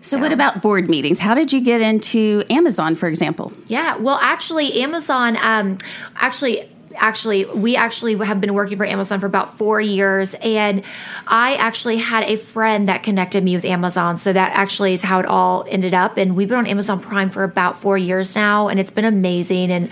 So, 0.00 0.18
what 0.18 0.32
about 0.32 0.60
board 0.60 0.90
meetings? 0.90 1.18
How 1.18 1.32
did 1.32 1.50
you 1.50 1.62
get 1.62 1.80
into 1.80 2.44
Amazon, 2.50 2.94
for 2.94 3.08
example? 3.08 3.54
Yeah, 3.68 3.96
well, 3.96 4.18
actually, 4.20 4.82
Amazon, 4.82 5.38
um, 5.40 5.78
actually, 6.16 6.68
actually, 6.96 7.44
we 7.44 7.76
actually 7.76 8.16
have 8.24 8.40
been 8.40 8.54
working 8.54 8.76
for 8.76 8.86
Amazon 8.86 9.20
for 9.20 9.26
about 9.26 9.56
four 9.58 9.80
years, 9.80 10.34
and 10.34 10.82
I 11.26 11.56
actually 11.56 11.98
had 11.98 12.24
a 12.24 12.36
friend 12.36 12.88
that 12.88 13.02
connected 13.02 13.42
me 13.42 13.54
with 13.54 13.64
Amazon, 13.64 14.16
so 14.18 14.32
that 14.32 14.52
actually 14.56 14.94
is 14.94 15.02
how 15.02 15.20
it 15.20 15.26
all 15.26 15.64
ended 15.68 15.94
up. 15.94 16.16
And 16.16 16.36
we've 16.36 16.48
been 16.48 16.58
on 16.58 16.66
Amazon 16.66 17.00
Prime 17.00 17.30
for 17.30 17.44
about 17.44 17.78
four 17.78 17.98
years 17.98 18.34
now, 18.34 18.68
and 18.68 18.78
it's 18.80 18.90
been 18.90 19.04
amazing. 19.04 19.70
And 19.70 19.90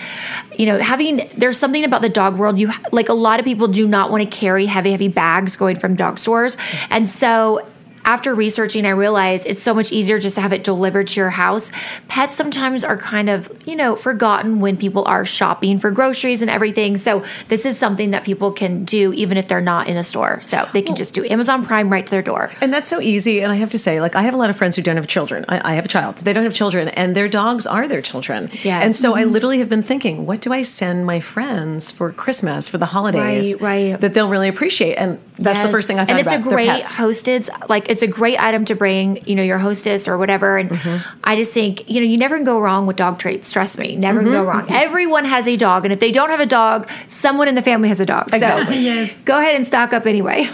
you 0.59 0.67
know, 0.67 0.79
having 0.79 1.31
there's 1.37 1.59
something 1.59 1.85
about 1.85 2.03
the 2.03 2.09
dog 2.09 2.37
world. 2.37 2.59
You 2.59 2.73
like 2.93 3.09
a 3.09 3.15
lot 3.15 3.39
of 3.39 3.45
people 3.45 3.69
do 3.69 3.87
not 3.89 4.11
want 4.11 4.23
to 4.23 4.37
carry 4.37 4.67
heavy, 4.67 4.93
heavy 4.93 5.09
bags 5.09 5.57
going 5.57 5.79
from 5.79 5.97
dog 5.97 6.19
stores, 6.19 6.57
and 6.91 7.09
so 7.09 7.67
after 8.05 8.35
researching, 8.35 8.87
I 8.87 8.91
realized 8.91 9.47
it's 9.47 9.63
so 9.63 9.75
much 9.75 9.93
easier 9.93 10.19
just 10.19 10.35
to 10.37 10.41
have 10.41 10.53
it 10.53 10.65
delivered 10.65 11.09
to 11.09 11.21
your 11.21 11.31
house. 11.31 11.71
Pets 12.09 12.37
sometimes 12.37 12.85
are 12.85 12.97
kind 12.97 13.31
of, 13.31 13.51
you 13.67 13.77
know, 13.77 13.97
forgotten 13.97 14.61
when 14.61 14.77
people 14.77 15.05
are 15.05 15.25
shopping 15.25 15.79
for 15.79 15.91
groceries 15.91 16.43
and 16.43 16.51
everything. 16.51 16.97
So 16.97 17.25
this 17.49 17.65
is 17.65 17.79
something 17.79 18.11
that 18.11 18.25
people 18.25 18.53
can 18.53 18.85
do 18.85 19.13
even 19.13 19.37
if 19.37 19.49
they're 19.49 19.61
not 19.61 19.89
in 19.89 19.97
a 19.97 20.05
store. 20.05 20.41
So 20.43 20.69
they 20.73 20.83
can 20.83 20.97
just 20.97 21.15
do 21.15 21.25
Amazon 21.25 21.65
Prime 21.65 21.91
right 21.91 22.05
to 22.05 22.11
their 22.11 22.23
door. 22.23 22.53
and 22.61 22.73
that's 22.73 22.89
so 22.89 23.01
easy. 23.01 23.41
And 23.41 23.53
I 23.53 23.57
have 23.57 23.71
to 23.71 23.79
say, 23.79 24.01
like, 24.01 24.17
I 24.17 24.23
have 24.23 24.35
a 24.35 24.37
lot 24.37 24.51
of 24.51 24.57
friends 24.57 24.77
who 24.77 24.83
don't 24.83 24.97
have 24.97 25.07
children. 25.07 25.45
I, 25.49 25.73
I 25.73 25.75
have 25.75 25.85
a 25.85 25.89
child; 25.89 26.19
they 26.19 26.33
don't 26.33 26.45
have 26.45 26.55
children, 26.55 26.89
and 26.89 27.15
their 27.15 27.29
dogs 27.29 27.67
are 27.67 27.87
their 27.89 28.03
children. 28.03 28.51
Yes. 28.63 28.85
And 28.85 28.97
so 28.97 29.15
I 29.15 29.23
mm-hmm. 29.23 29.33
literally 29.33 29.59
have 29.59 29.69
been 29.69 29.83
thinking, 29.83 30.27
what 30.27 30.41
do 30.41 30.53
I 30.53 30.63
send 30.63 31.07
my 31.07 31.21
friends 31.21 31.91
for 31.91 32.13
Christmas 32.13 32.69
for 32.69 32.79
the 32.79 32.87
holidays? 32.87 33.55
Right, 33.55 33.91
right. 33.93 34.01
That 34.01 34.15
they'll 34.15 34.29
really 34.29 34.49
appreciate, 34.49 34.97
and 34.97 35.21
that's 35.37 35.61
the 35.61 35.69
first 35.69 35.89
thing 35.89 35.99
I 35.99 36.05
thought 36.05 36.21
about. 36.21 36.21
And 36.21 36.27
it's 36.27 36.47
about. 36.47 36.53
a 36.53 36.55
great 36.55 36.85
hostess, 36.85 37.51
like 37.69 37.89
it's 37.93 38.03
a 38.03 38.07
great 38.09 38.39
item 38.43 38.65
to 38.65 38.75
bring, 38.75 39.25
you 39.27 39.37
know, 39.37 39.43
your 39.43 39.59
hostess 39.59 40.09
or 40.09 40.19
whatever. 40.19 40.59
And 40.59 40.71
Mm-hmm. 40.71 41.19
I 41.23 41.37
just 41.37 41.53
think, 41.53 41.89
you 41.89 42.01
know, 42.01 42.07
you 42.07 42.17
never 42.19 42.35
can 42.37 42.45
go 42.45 42.59
wrong 42.61 42.87
with 42.87 42.97
dog 42.97 43.19
treats. 43.19 43.53
Trust 43.53 43.79
me, 43.79 43.95
never 43.95 44.21
Mm-hmm. 44.21 44.33
go 44.33 44.43
wrong. 44.43 44.67
Everyone 44.71 45.25
has 45.27 45.47
a 45.47 45.57
dog, 45.57 45.85
and 45.85 45.93
if 45.93 46.01
they 46.01 46.11
don't 46.11 46.31
have 46.31 46.41
a 46.41 46.47
dog, 46.47 46.91
someone 47.07 47.47
in 47.47 47.55
the 47.55 47.63
family 47.63 47.89
has 47.89 48.01
a 48.01 48.07
dog. 48.07 48.31
So 48.31 48.37
Exactly. 48.37 48.79
Yes. 48.81 49.15
go 49.25 49.39
ahead 49.39 49.55
and 49.55 49.67
stock 49.67 49.93
up 49.93 50.07
anyway. 50.07 50.49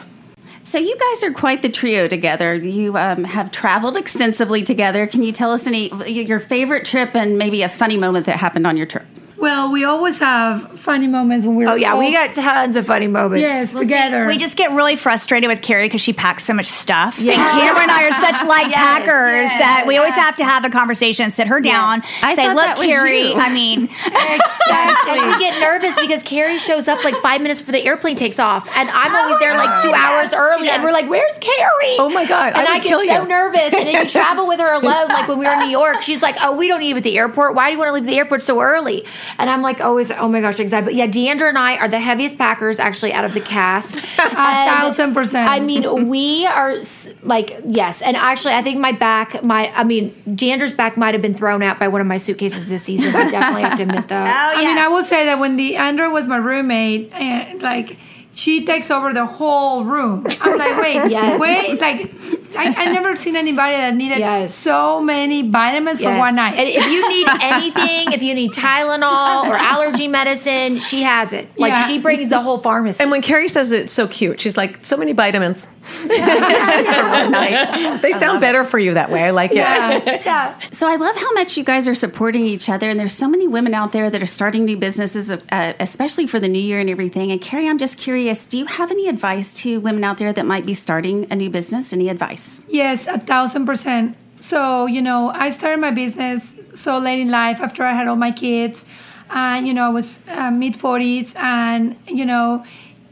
So, 0.65 0.77
you 0.79 0.99
guys 0.99 1.23
are 1.25 1.33
quite 1.33 1.63
the 1.63 1.71
trio 1.71 2.09
together. 2.09 2.55
You 2.55 2.99
um, 2.99 3.25
have 3.25 3.51
traveled 3.51 3.97
extensively 3.97 4.63
together. 4.63 5.07
Can 5.07 5.23
you 5.23 5.33
tell 5.33 5.53
us 5.53 5.67
any 5.67 5.89
your 6.07 6.39
favorite 6.41 6.85
trip 6.85 7.15
and 7.17 7.39
maybe 7.39 7.63
a 7.63 7.71
funny 7.71 7.97
moment 7.97 8.27
that 8.27 8.37
happened 8.37 8.67
on 8.67 8.77
your 8.77 8.85
trip? 8.85 9.07
Well, 9.39 9.71
we 9.71 9.85
always 9.85 10.19
have 10.19 10.73
funny 10.81 11.07
moments 11.07 11.47
when 11.47 11.55
we're. 11.55 11.69
Oh 11.69 11.75
yeah, 11.77 11.97
we 11.97 12.07
all- 12.17 12.27
got 12.27 12.35
tons 12.35 12.75
of 12.77 12.87
funny 12.87 13.07
moments. 13.07 13.41
yes 13.43 13.73
together. 13.73 14.27
We 14.27 14.37
just 14.37 14.57
get 14.57 14.73
really 14.73 14.97
frustrated 14.97 15.49
with 15.49 15.63
Kary 15.63 15.85
because 15.87 16.01
she 16.01 16.13
packs 16.13 16.45
so 16.45 16.55
much 16.55 16.67
stuff. 16.67 17.19
And 17.19 17.29
Kameron 17.29 17.83
and 17.83 17.91
I 17.91 18.09
are 18.09 18.13
such 18.13 18.47
light 18.49 18.73
packers 18.73 19.49
that 19.59 19.85
we 19.87 19.97
always 19.97 20.15
have 20.15 20.37
to 20.39 20.45
have 20.45 20.65
a 20.65 20.71
conversation, 20.71 21.31
sit 21.31 21.47
her 21.47 21.61
down, 21.61 22.03
I 22.23 22.35
say, 22.35 22.45
thought 22.47 22.57
"Look, 22.79 22.87
Kary." 22.89 23.29
you. 23.31 23.35
I 23.37 23.53
mean, 23.53 23.85
exactly. 24.07 25.09
And 25.19 25.27
we 25.27 25.39
get 25.39 25.59
nervous 25.61 25.95
because 25.99 26.23
Kary 26.23 26.59
shows 26.59 26.87
up 26.89 27.03
like 27.05 27.15
five 27.23 27.41
minutes 27.41 27.61
before 27.61 27.73
the 27.73 27.85
airplane 27.87 28.17
takes 28.17 28.39
off, 28.39 28.69
and 28.77 28.91
I'm 28.91 29.15
always 29.15 29.39
there 29.39 29.55
like 29.55 29.83
two 29.83 29.93
hours 29.93 30.33
early, 30.35 30.69
and 30.69 30.83
we're 30.83 30.91
like, 30.93 31.09
"Where's 31.09 31.33
Kary?" 31.41 31.97
Oh 31.99 32.11
my 32.11 32.27
God, 32.27 32.53
I 32.55 32.59
And 32.61 32.69
I, 32.69 32.75
would 32.75 32.83
get 32.83 32.89
kill 32.89 32.99
so 33.07 33.23
you. 33.23 33.29
nervous. 33.29 33.73
And 33.73 33.87
then 33.87 33.95
you 34.05 34.09
travel 34.09 34.47
with 34.49 34.59
her 34.61 34.73
alone, 34.75 35.09
like 35.09 35.29
when 35.29 35.39
we 35.39 35.47
were 35.47 35.53
in 35.53 35.61
New 35.61 35.71
York. 35.71 36.03
She's 36.03 36.23
like, 36.23 36.37
"Oh, 36.43 36.57
we 36.57 36.69
don't 36.69 36.81
need 36.81 36.89
you 36.91 36.97
at 36.97 37.03
the 37.05 37.17
airport. 37.19 37.55
Why 37.55 37.69
do 37.69 37.73
you 37.73 37.79
want 37.79 37.89
to 37.89 37.93
leave 37.95 38.05
the 38.05 38.19
airport 38.19 38.43
so 38.43 38.61
early?" 38.61 39.07
And 39.41 39.49
I'm 39.49 39.63
like, 39.63 39.81
always, 39.81 40.11
"Oh 40.11 40.29
my 40.29 40.41
gosh, 40.41 40.59
anxiety." 40.59 40.85
But 40.87 40.95
yeah, 40.95 41.07
D'Andra 41.07 41.49
and 41.49 41.57
I 41.57 41.77
are 41.77 41.87
the 41.87 42.01
heaviest 42.01 42.37
packers 42.37 42.81
actually 42.81 43.13
out 43.13 43.25
of 43.25 43.35
the 43.35 43.41
cast. 43.41 43.95
A 43.97 44.01
thousand 44.35 45.15
percent. 45.15 45.49
I 45.49 45.61
mean, 45.61 46.09
we 46.09 46.45
are 46.45 46.75
like 47.23 47.61
yes, 47.65 48.03
and 48.03 48.17
actually, 48.17 48.55
I 48.55 48.63
think 48.63 48.79
my 48.81 48.91
back, 48.93 49.45
my 49.45 49.73
I 49.77 49.85
mean, 49.85 50.13
D'Andra's 50.35 50.73
back 50.73 50.97
might 50.97 51.15
have 51.15 51.23
been 51.23 51.35
thrown 51.35 51.63
out 51.63 51.79
by 51.79 51.87
one 51.87 52.01
of 52.01 52.07
my 52.09 52.17
suitcases 52.17 52.69
this 52.69 52.83
season. 52.83 53.15
I 53.15 53.31
definitely 53.31 53.63
have 53.63 53.77
to 53.77 53.83
admit 53.85 54.09
that. 54.09 54.55
oh 54.57 54.61
I 54.61 54.65
mean. 54.65 54.77
I 54.79 54.89
will 54.89 55.05
say 55.05 55.27
that 55.27 55.39
when 55.39 55.57
D'Andra 55.57 56.11
was 56.11 56.27
my 56.27 56.37
roommate, 56.37 57.13
and 57.15 57.63
like 57.63 57.97
she 58.35 58.65
takes 58.65 58.91
over 58.91 59.13
the 59.13 59.27
whole 59.27 59.85
room. 59.85 60.27
I'm 60.41 60.57
like, 60.59 60.77
wait, 60.83 60.95
Yes. 61.11 61.41
wait, 61.41 61.81
like 61.81 62.13
I, 62.57 62.75
I 62.77 62.93
never 62.93 63.15
seen 63.17 63.37
anybody 63.37 63.77
that 63.77 63.95
needed 63.95 64.19
Yes. 64.19 64.55
so 64.55 65.01
many 65.03 65.49
vitamins 65.49 66.01
for 66.01 66.17
one 66.17 66.35
night. 66.37 66.57
And 66.59 66.69
if 66.69 66.85
you 66.91 67.09
need 67.09 67.29
anything, 67.41 68.13
if 68.13 68.23
you 68.23 68.35
need 68.35 68.53
Tylenol 68.53 69.49
or 69.49 69.55
allergy 69.55 70.09
medicine, 70.09 70.79
she 70.79 71.03
has 71.03 71.33
it. 71.33 71.49
Like 71.59 71.73
Yeah. 71.73 71.87
she 71.87 72.01
brings 72.01 72.29
the 72.29 72.41
whole 72.41 72.59
pharmacy. 72.59 73.01
And 73.03 73.11
when 73.11 73.23
Kary 73.23 73.49
says 73.49 73.73
it's 73.73 73.93
so 73.93 74.07
cute, 74.09 74.41
she's 74.41 74.57
like, 74.57 74.85
so 74.85 74.97
many 74.97 75.13
vitamins. 75.13 75.67
they 76.09 76.19
sound 78.13 78.41
better 78.41 78.65
for 78.65 78.79
you 78.79 78.95
that 78.95 79.11
way. 79.11 79.25
I 79.25 79.31
like 79.31 79.51
it. 79.53 79.57
yeah, 79.57 80.21
yeah. 80.25 80.59
So 80.73 80.89
I 80.89 80.97
love 80.97 81.17
how 81.17 81.33
much 81.33 81.57
you 81.57 81.65
guys 81.65 81.89
are 81.89 81.95
supporting 81.95 82.45
each 82.45 82.69
other, 82.69 82.89
and 82.91 82.99
there's 83.01 83.13
so 83.15 83.29
many 83.29 83.47
women 83.49 83.75
out 83.75 83.93
there 83.93 84.11
that 84.11 84.23
are 84.23 84.27
starting 84.27 84.65
new 84.65 84.77
businesses, 84.77 85.31
uh, 85.31 85.73
especially 85.81 86.27
for 86.27 86.39
the 86.41 86.49
new 86.49 86.59
year 86.61 86.81
and 86.81 86.91
everything. 86.91 87.31
And 87.33 87.41
Kary, 87.41 87.69
I'm 87.69 87.79
just 87.79 87.97
curious: 87.99 88.45
Do 88.45 88.59
you 88.59 88.67
have 88.67 88.91
any 88.91 89.09
advice 89.09 89.55
to 89.63 89.81
women 89.81 90.05
out 90.05 90.19
there 90.19 90.33
that 90.33 90.47
might 90.47 90.67
be 90.67 90.75
starting 90.75 91.27
a 91.31 91.37
new 91.37 91.51
business? 91.51 91.93
Any 91.93 92.09
advice? 92.09 92.38
Yes, 92.69 93.07
a 93.07 93.19
thousand 93.19 93.67
percent. 93.67 94.17
So, 94.41 94.87
you 94.87 95.03
know, 95.03 95.31
I 95.31 95.51
started 95.51 95.81
my 95.81 95.91
business 95.91 96.45
so 96.75 96.99
late 96.99 97.21
in 97.21 97.31
life 97.31 97.61
after 97.61 97.83
I 97.83 97.93
had 97.93 98.07
all 98.07 98.17
my 98.17 98.31
kids. 98.31 98.85
And, 99.31 99.67
you 99.67 99.75
know, 99.75 99.87
I 99.87 99.89
was 99.91 100.19
uh, 100.29 100.51
mid 100.51 100.75
40s. 100.75 101.35
And, 101.37 101.97
you 102.07 102.25
know, 102.25 102.65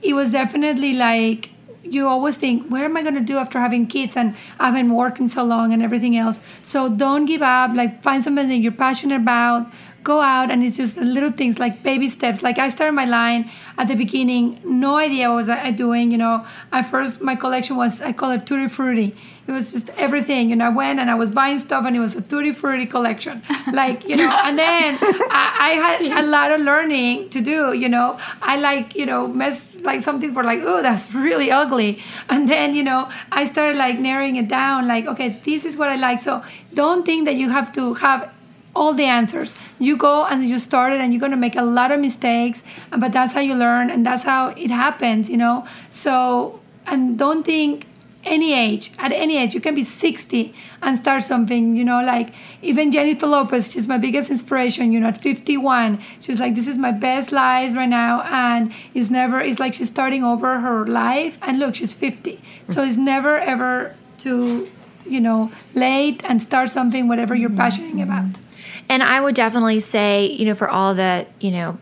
it 0.02 0.14
was 0.14 0.30
definitely 0.30 0.92
like, 0.92 1.50
you 1.82 2.08
always 2.08 2.36
think, 2.36 2.68
where 2.68 2.84
am 2.84 2.96
I 2.96 3.02
going 3.02 3.14
to 3.14 3.20
do 3.20 3.36
after 3.38 3.60
having 3.60 3.86
kids? 3.86 4.16
And 4.16 4.36
I've 4.58 4.74
been 4.74 4.90
working 4.94 5.28
so 5.28 5.44
long 5.44 5.72
and 5.72 5.82
everything 5.82 6.16
else. 6.16 6.40
So 6.62 6.88
don't 6.88 7.26
give 7.26 7.42
up. 7.42 7.70
Like, 7.74 8.02
find 8.02 8.24
something 8.24 8.48
that 8.48 8.56
you're 8.56 8.72
passionate 8.72 9.16
about. 9.16 9.70
Go 10.06 10.20
out 10.20 10.52
and 10.52 10.62
it's 10.62 10.76
just 10.76 10.96
little 10.96 11.32
things 11.32 11.58
like 11.58 11.82
baby 11.82 12.08
steps. 12.08 12.40
Like 12.40 12.58
I 12.58 12.68
started 12.68 12.92
my 12.92 13.06
line 13.06 13.50
at 13.76 13.88
the 13.88 13.96
beginning, 13.96 14.60
no 14.64 14.96
idea 14.96 15.28
what 15.28 15.38
was 15.38 15.48
I 15.48 15.72
doing. 15.72 16.12
You 16.12 16.18
know, 16.18 16.46
at 16.70 16.82
first 16.82 17.20
my 17.20 17.34
collection 17.34 17.74
was 17.74 18.00
I 18.00 18.12
call 18.12 18.30
it 18.30 18.46
tutti 18.46 18.68
frutti. 18.68 19.16
It 19.48 19.50
was 19.50 19.72
just 19.72 19.90
everything. 19.96 20.50
You 20.50 20.54
know, 20.54 20.66
I 20.66 20.68
went 20.68 21.00
and 21.00 21.10
I 21.10 21.16
was 21.16 21.30
buying 21.32 21.58
stuff 21.58 21.84
and 21.86 21.96
it 21.96 21.98
was 21.98 22.14
a 22.14 22.20
tutti 22.20 22.52
frutti 22.52 22.86
collection. 22.86 23.42
Like 23.72 24.08
you 24.08 24.14
know, 24.14 24.30
and 24.44 24.56
then 24.56 24.96
I, 25.02 25.44
I 25.60 25.70
had 25.84 26.00
a 26.24 26.26
lot 26.28 26.52
of 26.52 26.60
learning 26.60 27.30
to 27.30 27.40
do. 27.40 27.72
You 27.72 27.88
know, 27.88 28.16
I 28.40 28.54
like 28.58 28.94
you 28.94 29.06
know 29.06 29.26
mess 29.26 29.74
like 29.82 30.02
some 30.02 30.20
things 30.20 30.34
were 30.36 30.44
like 30.44 30.60
oh 30.62 30.82
that's 30.82 31.12
really 31.12 31.50
ugly, 31.50 32.00
and 32.28 32.48
then 32.48 32.76
you 32.76 32.84
know 32.84 33.10
I 33.32 33.50
started 33.50 33.76
like 33.76 33.98
narrowing 33.98 34.36
it 34.36 34.46
down. 34.46 34.86
Like 34.86 35.06
okay, 35.06 35.40
this 35.44 35.64
is 35.64 35.76
what 35.76 35.88
I 35.88 35.96
like. 35.96 36.20
So 36.20 36.44
don't 36.74 37.04
think 37.04 37.24
that 37.24 37.34
you 37.34 37.50
have 37.50 37.72
to 37.72 37.94
have 37.94 38.30
all 38.76 38.92
the 38.92 39.08
answers. 39.18 39.54
You 39.78 39.96
go 39.96 40.24
and 40.26 40.44
you 40.44 40.58
start 40.58 40.92
it, 40.92 41.00
and 41.00 41.12
you're 41.12 41.24
gonna 41.26 41.44
make 41.46 41.56
a 41.56 41.68
lot 41.80 41.90
of 41.90 41.98
mistakes, 42.00 42.62
but 43.02 43.10
that's 43.16 43.32
how 43.32 43.40
you 43.40 43.54
learn, 43.54 43.90
and 43.90 44.04
that's 44.04 44.24
how 44.24 44.48
it 44.48 44.70
happens, 44.70 45.28
you 45.28 45.38
know. 45.44 45.66
So, 45.90 46.60
and 46.86 47.18
don't 47.18 47.44
think 47.44 47.86
any 48.26 48.52
age, 48.52 48.92
at 48.98 49.12
any 49.12 49.36
age, 49.38 49.54
you 49.54 49.60
can 49.60 49.74
be 49.74 49.84
60 49.84 50.52
and 50.82 50.98
start 50.98 51.22
something, 51.22 51.76
you 51.76 51.84
know, 51.84 52.02
like 52.02 52.32
even 52.60 52.90
Jennifer 52.90 53.26
Lopez, 53.26 53.70
she's 53.72 53.86
my 53.86 53.98
biggest 53.98 54.30
inspiration, 54.30 54.92
you 54.92 55.00
know, 55.00 55.08
at 55.08 55.22
51, 55.22 56.02
she's 56.20 56.40
like, 56.40 56.54
this 56.54 56.66
is 56.66 56.76
my 56.76 56.92
best 56.92 57.32
lives 57.32 57.74
right 57.74 57.88
now, 57.88 58.22
and 58.22 58.72
it's 58.94 59.10
never, 59.10 59.40
it's 59.40 59.60
like 59.60 59.74
she's 59.74 59.88
starting 59.88 60.24
over 60.24 60.60
her 60.60 60.86
life, 60.86 61.38
and 61.42 61.58
look, 61.58 61.76
she's 61.76 61.94
50, 61.94 62.40
so 62.70 62.82
it's 62.82 62.96
never 62.96 63.38
ever 63.38 63.94
too, 64.18 64.68
you 65.06 65.20
know, 65.20 65.52
late 65.74 66.20
and 66.24 66.42
start 66.42 66.70
something, 66.70 67.06
whatever 67.08 67.34
you're 67.34 67.48
mm-hmm. 67.48 67.58
passionate 67.58 68.02
about. 68.02 68.45
And 68.88 69.03
I 69.03 69.20
would 69.20 69.35
definitely 69.35 69.81
say, 69.81 70.27
you 70.27 70.44
know, 70.44 70.55
for 70.55 70.68
all 70.68 70.94
the, 70.94 71.27
you 71.40 71.51
know, 71.51 71.79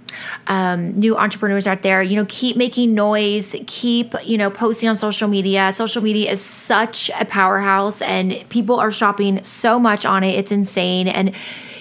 um, 0.47 0.99
new 0.99 1.17
entrepreneurs 1.17 1.67
out 1.67 1.83
there, 1.83 2.03
you 2.03 2.17
know, 2.17 2.25
keep 2.29 2.57
making 2.57 2.95
noise, 2.95 3.55
keep, 3.67 4.15
you 4.25 4.39
know, 4.39 4.51
posting 4.51 4.89
on 4.89 4.97
social 4.97 5.29
media. 5.29 5.73
Social 5.75 6.03
media 6.03 6.31
is 6.31 6.41
such 6.41 7.11
a 7.21 7.25
powerhouse 7.25 8.01
and 8.01 8.45
people 8.49 8.81
are 8.81 8.91
shopping 8.91 9.43
so 9.43 9.79
much 9.79 10.07
on 10.07 10.25
it. 10.25 10.39
It's 10.39 10.53
insane. 10.53 11.09
And, 11.09 11.35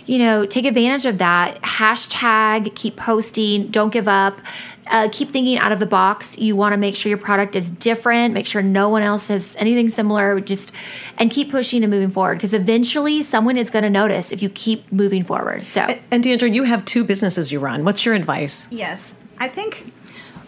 you 0.06 0.20
know, 0.20 0.46
take 0.46 0.66
advantage 0.66 1.06
of 1.06 1.20
that. 1.20 1.62
Hashtag, 1.62 2.76
keep 2.76 2.98
posting, 2.98 3.68
don't 3.68 3.94
give 3.94 4.08
up. 4.08 4.40
Uh, 4.88 5.10
keep 5.12 5.32
thinking 5.32 5.58
out 5.58 5.72
of 5.72 5.80
the 5.80 5.86
box. 5.86 6.38
You 6.38 6.56
want 6.56 6.74
to 6.74 6.78
make 6.78 6.96
sure 6.96 7.10
your 7.10 7.18
product 7.18 7.56
is 7.56 7.70
different, 7.70 8.34
make 8.34 8.46
sure 8.46 8.62
no 8.62 8.90
one 8.90 9.02
else 9.02 9.28
has 9.28 9.56
anything 9.58 9.90
similar, 9.90 10.40
just 10.40 10.72
and 11.18 11.32
keep 11.32 11.52
pushing 11.52 11.84
and 11.84 11.92
moving 11.92 12.10
forward 12.10 12.36
because 12.36 12.54
eventually 12.54 13.22
someone 13.22 13.58
is 13.58 13.70
going 13.70 13.84
to 13.84 13.90
notice 13.90 14.32
if 14.32 14.42
you 14.42 14.50
keep 14.50 14.92
moving 14.92 15.24
forward. 15.24 15.64
So, 15.70 16.00
And 16.12 16.24
D'Andra, 16.24 16.50
you 16.50 16.64
have 16.64 16.84
two 16.86 17.04
businesses 17.04 17.52
you 17.52 17.60
run. 17.60 17.86
What's 17.86 18.06
your 18.06 18.14
advice? 18.14 18.68
Yes. 18.72 19.16
I 19.40 19.48
think 19.48 19.94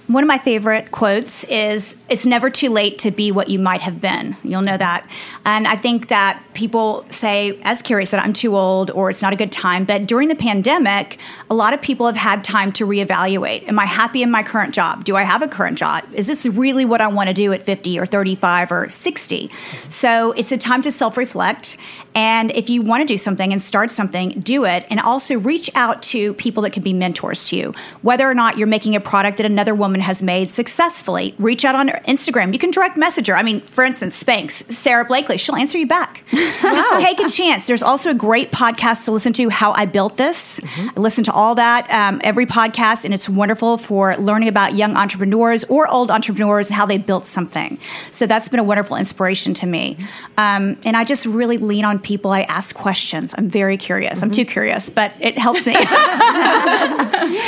one 0.07 0.23
of 0.23 0.27
my 0.27 0.37
favorite 0.37 0.91
quotes 0.91 1.43
is 1.45 1.95
It's 2.09 2.25
never 2.25 2.49
too 2.49 2.69
late 2.69 2.99
to 2.99 3.11
be 3.11 3.31
what 3.31 3.49
you 3.49 3.57
might 3.57 3.81
have 3.81 3.99
been. 3.99 4.37
You'll 4.43 4.61
know 4.61 4.77
that. 4.77 5.09
And 5.45 5.67
I 5.67 5.75
think 5.75 6.09
that 6.09 6.41
people 6.53 7.05
say, 7.09 7.59
as 7.63 7.81
Kary 7.81 8.05
said, 8.05 8.19
I'm 8.19 8.33
too 8.33 8.55
old 8.55 8.91
or 8.91 9.09
it's 9.09 9.21
not 9.21 9.33
a 9.33 9.35
good 9.35 9.51
time. 9.51 9.85
But 9.85 10.05
during 10.05 10.27
the 10.29 10.35
pandemic, 10.35 11.17
a 11.49 11.55
lot 11.55 11.73
of 11.73 11.81
people 11.81 12.05
have 12.05 12.15
had 12.15 12.43
time 12.43 12.71
to 12.73 12.85
reevaluate. 12.85 13.67
Am 13.67 13.79
I 13.79 13.85
happy 13.85 14.21
in 14.21 14.29
my 14.29 14.43
current 14.43 14.73
job? 14.73 15.03
Do 15.03 15.15
I 15.15 15.23
have 15.23 15.41
a 15.41 15.47
current 15.47 15.77
job? 15.77 16.05
Is 16.13 16.27
this 16.27 16.45
really 16.45 16.85
what 16.85 17.01
I 17.01 17.07
want 17.07 17.27
to 17.29 17.33
do 17.33 17.51
at 17.53 17.63
50 17.63 17.99
or 17.99 18.05
35 18.05 18.71
or 18.71 18.89
60? 18.89 19.49
So 19.89 20.33
it's 20.33 20.51
a 20.51 20.57
time 20.57 20.81
to 20.83 20.91
self 20.91 21.17
reflect. 21.17 21.77
And 22.15 22.51
if 22.53 22.69
you 22.69 22.81
want 22.81 23.01
to 23.01 23.05
do 23.05 23.17
something 23.17 23.51
and 23.51 23.61
start 23.61 23.91
something, 23.91 24.39
do 24.39 24.63
it. 24.63 24.85
And 24.89 25.01
also 25.01 25.37
reach 25.37 25.69
out 25.75 26.01
to 26.03 26.33
people 26.35 26.63
that 26.63 26.71
can 26.71 26.81
be 26.81 26.93
mentors 26.93 27.49
to 27.49 27.57
you. 27.57 27.73
Whether 28.01 28.29
or 28.29 28.33
not 28.33 28.57
you're 28.57 28.67
making 28.67 28.95
a 28.95 29.01
product 29.01 29.37
that 29.37 29.45
another 29.45 29.75
woman 29.75 29.99
has 29.99 30.23
made 30.23 30.49
successfully, 30.49 31.35
reach 31.37 31.65
out 31.65 31.75
on 31.75 31.89
Instagram. 31.89 32.53
You 32.53 32.59
can 32.59 32.71
direct 32.71 32.95
message 32.95 33.27
her. 33.27 33.35
I 33.35 33.43
mean, 33.43 33.59
for 33.61 33.83
instance, 33.83 34.21
Spanx, 34.21 34.71
Sara 34.71 35.03
Blakely, 35.03 35.37
she'll 35.37 35.57
answer 35.57 35.77
you 35.77 35.87
back. 35.87 36.23
Just 36.31 37.01
take 37.03 37.19
a 37.19 37.27
chance. 37.27 37.65
There's 37.65 37.83
also 37.83 38.09
a 38.09 38.13
great 38.13 38.51
podcast 38.51 39.05
to 39.05 39.11
listen 39.11 39.33
to, 39.33 39.49
How 39.49 39.73
I 39.73 39.85
Built 39.85 40.15
This. 40.15 40.61
I 40.63 40.91
listen 40.95 41.25
to 41.25 41.33
all 41.33 41.55
that, 41.55 41.91
um, 41.91 42.21
every 42.23 42.45
podcast, 42.45 43.03
and 43.03 43.13
it's 43.13 43.27
wonderful 43.27 43.77
for 43.77 44.15
learning 44.15 44.47
about 44.47 44.75
young 44.75 44.95
entrepreneurs 44.95 45.65
or 45.65 45.87
old 45.89 46.11
entrepreneurs 46.11 46.69
and 46.69 46.77
how 46.77 46.85
they 46.85 46.97
built 46.97 47.25
something. 47.25 47.77
So 48.11 48.25
that's 48.25 48.47
been 48.47 48.59
a 48.59 48.63
wonderful 48.63 48.95
inspiration 48.95 49.53
to 49.55 49.65
me. 49.65 49.97
Um, 50.37 50.77
and 50.85 50.95
I 50.95 51.03
just 51.03 51.25
really 51.25 51.57
lean 51.57 51.83
on 51.83 51.99
people. 52.05 52.31
I 52.31 52.41
ask 52.41 52.75
questions. 52.75 53.35
I'm 53.37 53.49
very 53.49 53.75
curious. 53.75 54.21
I'm 54.21 54.29
mm-hmm. 54.29 54.35
too 54.35 54.45
curious, 54.45 54.89
but 54.89 55.11
it 55.19 55.37
helps 55.37 55.65
me. 55.65 55.73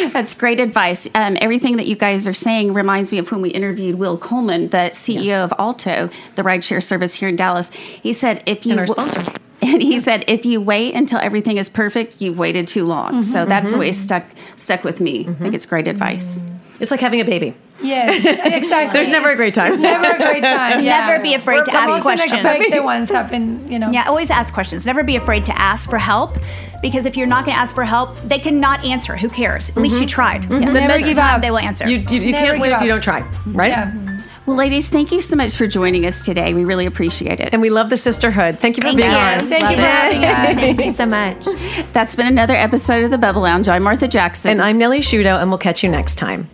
That's 0.12 0.34
great 0.34 0.60
advice. 0.60 1.08
Um, 1.16 1.38
everything 1.40 1.78
that 1.78 1.86
you 1.86 1.96
guys 1.96 2.28
are 2.28 2.34
saying 2.34 2.74
reminds 2.74 3.12
me 3.12 3.20
of 3.20 3.32
when 3.32 3.42
we 3.42 3.50
interviewed 3.50 3.96
Will 3.96 4.18
Coleman, 4.18 4.70
the 4.70 4.90
CEO 4.92 5.44
of 5.44 5.54
Alto, 5.60 6.10
the 6.36 6.42
rideshare 6.42 6.84
service 6.84 7.14
here 7.14 7.30
in 7.30 7.36
Dallas. 7.36 7.70
He 7.70 8.12
said, 8.12 8.44
if 8.46 8.66
you 8.66 8.72
And 8.74 8.82
our 8.82 8.88
sponsor. 8.88 9.24
And 9.60 9.82
he 9.82 10.00
said, 10.00 10.24
if 10.28 10.46
you 10.46 10.62
wait 10.62 10.94
until 10.94 11.18
everything 11.18 11.58
is 11.58 11.68
perfect, 11.68 12.22
you've 12.22 12.38
waited 12.38 12.68
too 12.68 12.86
long. 12.86 13.10
Mm-hmm, 13.14 13.22
so 13.24 13.44
that's 13.44 13.74
way 13.74 13.88
it 13.88 13.96
mm-hmm. 13.96 14.04
stuck 14.04 14.26
stuck 14.56 14.84
with 14.84 15.02
me. 15.02 15.28
I 15.28 15.34
think 15.34 15.56
it's 15.56 15.66
great 15.66 15.88
advice. 15.88 16.44
It's 16.80 16.92
like 16.92 17.00
having 17.00 17.22
a 17.22 17.26
baby. 17.26 17.56
Yeah, 17.82 18.12
exactly. 18.12 18.94
There's 18.94 19.10
never 19.10 19.30
a 19.30 19.36
great 19.36 19.54
time. 19.54 19.82
never 19.82 20.12
a 20.12 20.18
great 20.18 20.44
time. 20.44 20.84
Yeah. 20.88 21.08
Never 21.08 21.24
be 21.24 21.34
afraid 21.34 21.56
We're- 21.56 21.66
to 21.66 21.72
the 21.72 21.78
ask 21.78 21.90
most 21.90 22.02
questions. 22.02 22.34
unexpected 22.34 22.84
ones 22.84 23.10
happen, 23.10 23.70
you 23.70 23.80
know. 23.80 23.90
Yeah, 23.92 24.06
always 24.08 24.30
ask 24.30 24.54
questions. 24.54 24.86
Never 24.86 25.04
be 25.04 25.16
afraid 25.16 25.46
to 25.46 25.60
ask 25.60 25.90
for 25.90 25.98
help 25.98 26.38
because 26.82 27.06
if 27.06 27.18
you're 27.18 27.28
not 27.28 27.46
going 27.46 27.56
to 27.56 27.62
ask 27.62 27.74
for 27.74 27.84
help, 27.84 28.18
they 28.22 28.40
cannot 28.40 28.84
answer. 28.86 29.16
Who 29.16 29.30
cares? 29.30 29.70
At 29.70 29.78
least 29.78 29.96
you 29.96 30.02
mm-hmm. 30.02 30.08
tried. 30.08 30.42
Mm-hmm. 30.44 30.54
The 30.54 30.60
Never 30.60 30.88
most 30.88 31.02
of 31.02 31.08
give 31.08 31.18
time, 31.18 31.36
up. 31.36 31.42
they 31.42 31.52
will 31.52 31.58
answer. 31.60 31.90
You, 31.90 32.04
you, 32.10 32.22
you 32.22 32.34
can't 32.34 32.60
win 32.60 32.70
give 32.70 32.78
if 32.78 32.84
you 32.84 32.90
don't 32.90 33.04
try, 33.04 33.22
right? 33.48 33.70
Yeah. 33.70 34.17
Well, 34.48 34.56
ladies, 34.56 34.88
thank 34.88 35.12
you 35.12 35.20
so 35.20 35.36
much 35.36 35.58
for 35.58 35.68
joining 35.68 36.06
us 36.06 36.24
today. 36.24 36.54
We 36.54 36.64
really 36.64 36.86
appreciate 36.86 37.42
it. 37.42 37.50
And 37.52 37.62
we 37.62 37.70
love 37.70 37.90
the 37.90 37.98
sisterhood. 37.98 38.58
Thank 38.58 38.78
you 38.78 38.82
for 38.82 38.88
Thank 38.88 39.00
being 39.00 39.12
you. 39.12 39.18
on. 39.18 39.40
Thank 39.42 39.62
love 39.62 39.72
you 39.72 39.78
for 39.78 39.84
having 39.84 40.24
us. 40.24 40.56
Thank 40.56 40.86
you 40.86 40.94
so 40.94 41.06
much. 41.06 41.46
That's 41.92 42.16
been 42.16 42.28
another 42.28 42.56
episode 42.56 43.04
of 43.04 43.12
the 43.12 43.18
Bubble 43.18 43.42
Lounge. 43.42 43.68
I'm 43.68 43.84
Martha 43.84 44.08
Jackson. 44.08 44.52
And 44.52 44.62
I'm 44.62 44.78
Nellie 44.78 45.02
Shudo, 45.02 45.42
and 45.42 45.50
we'll 45.50 45.58
catch 45.58 45.84
you 45.84 45.90
next 45.90 46.16
time. 46.16 46.50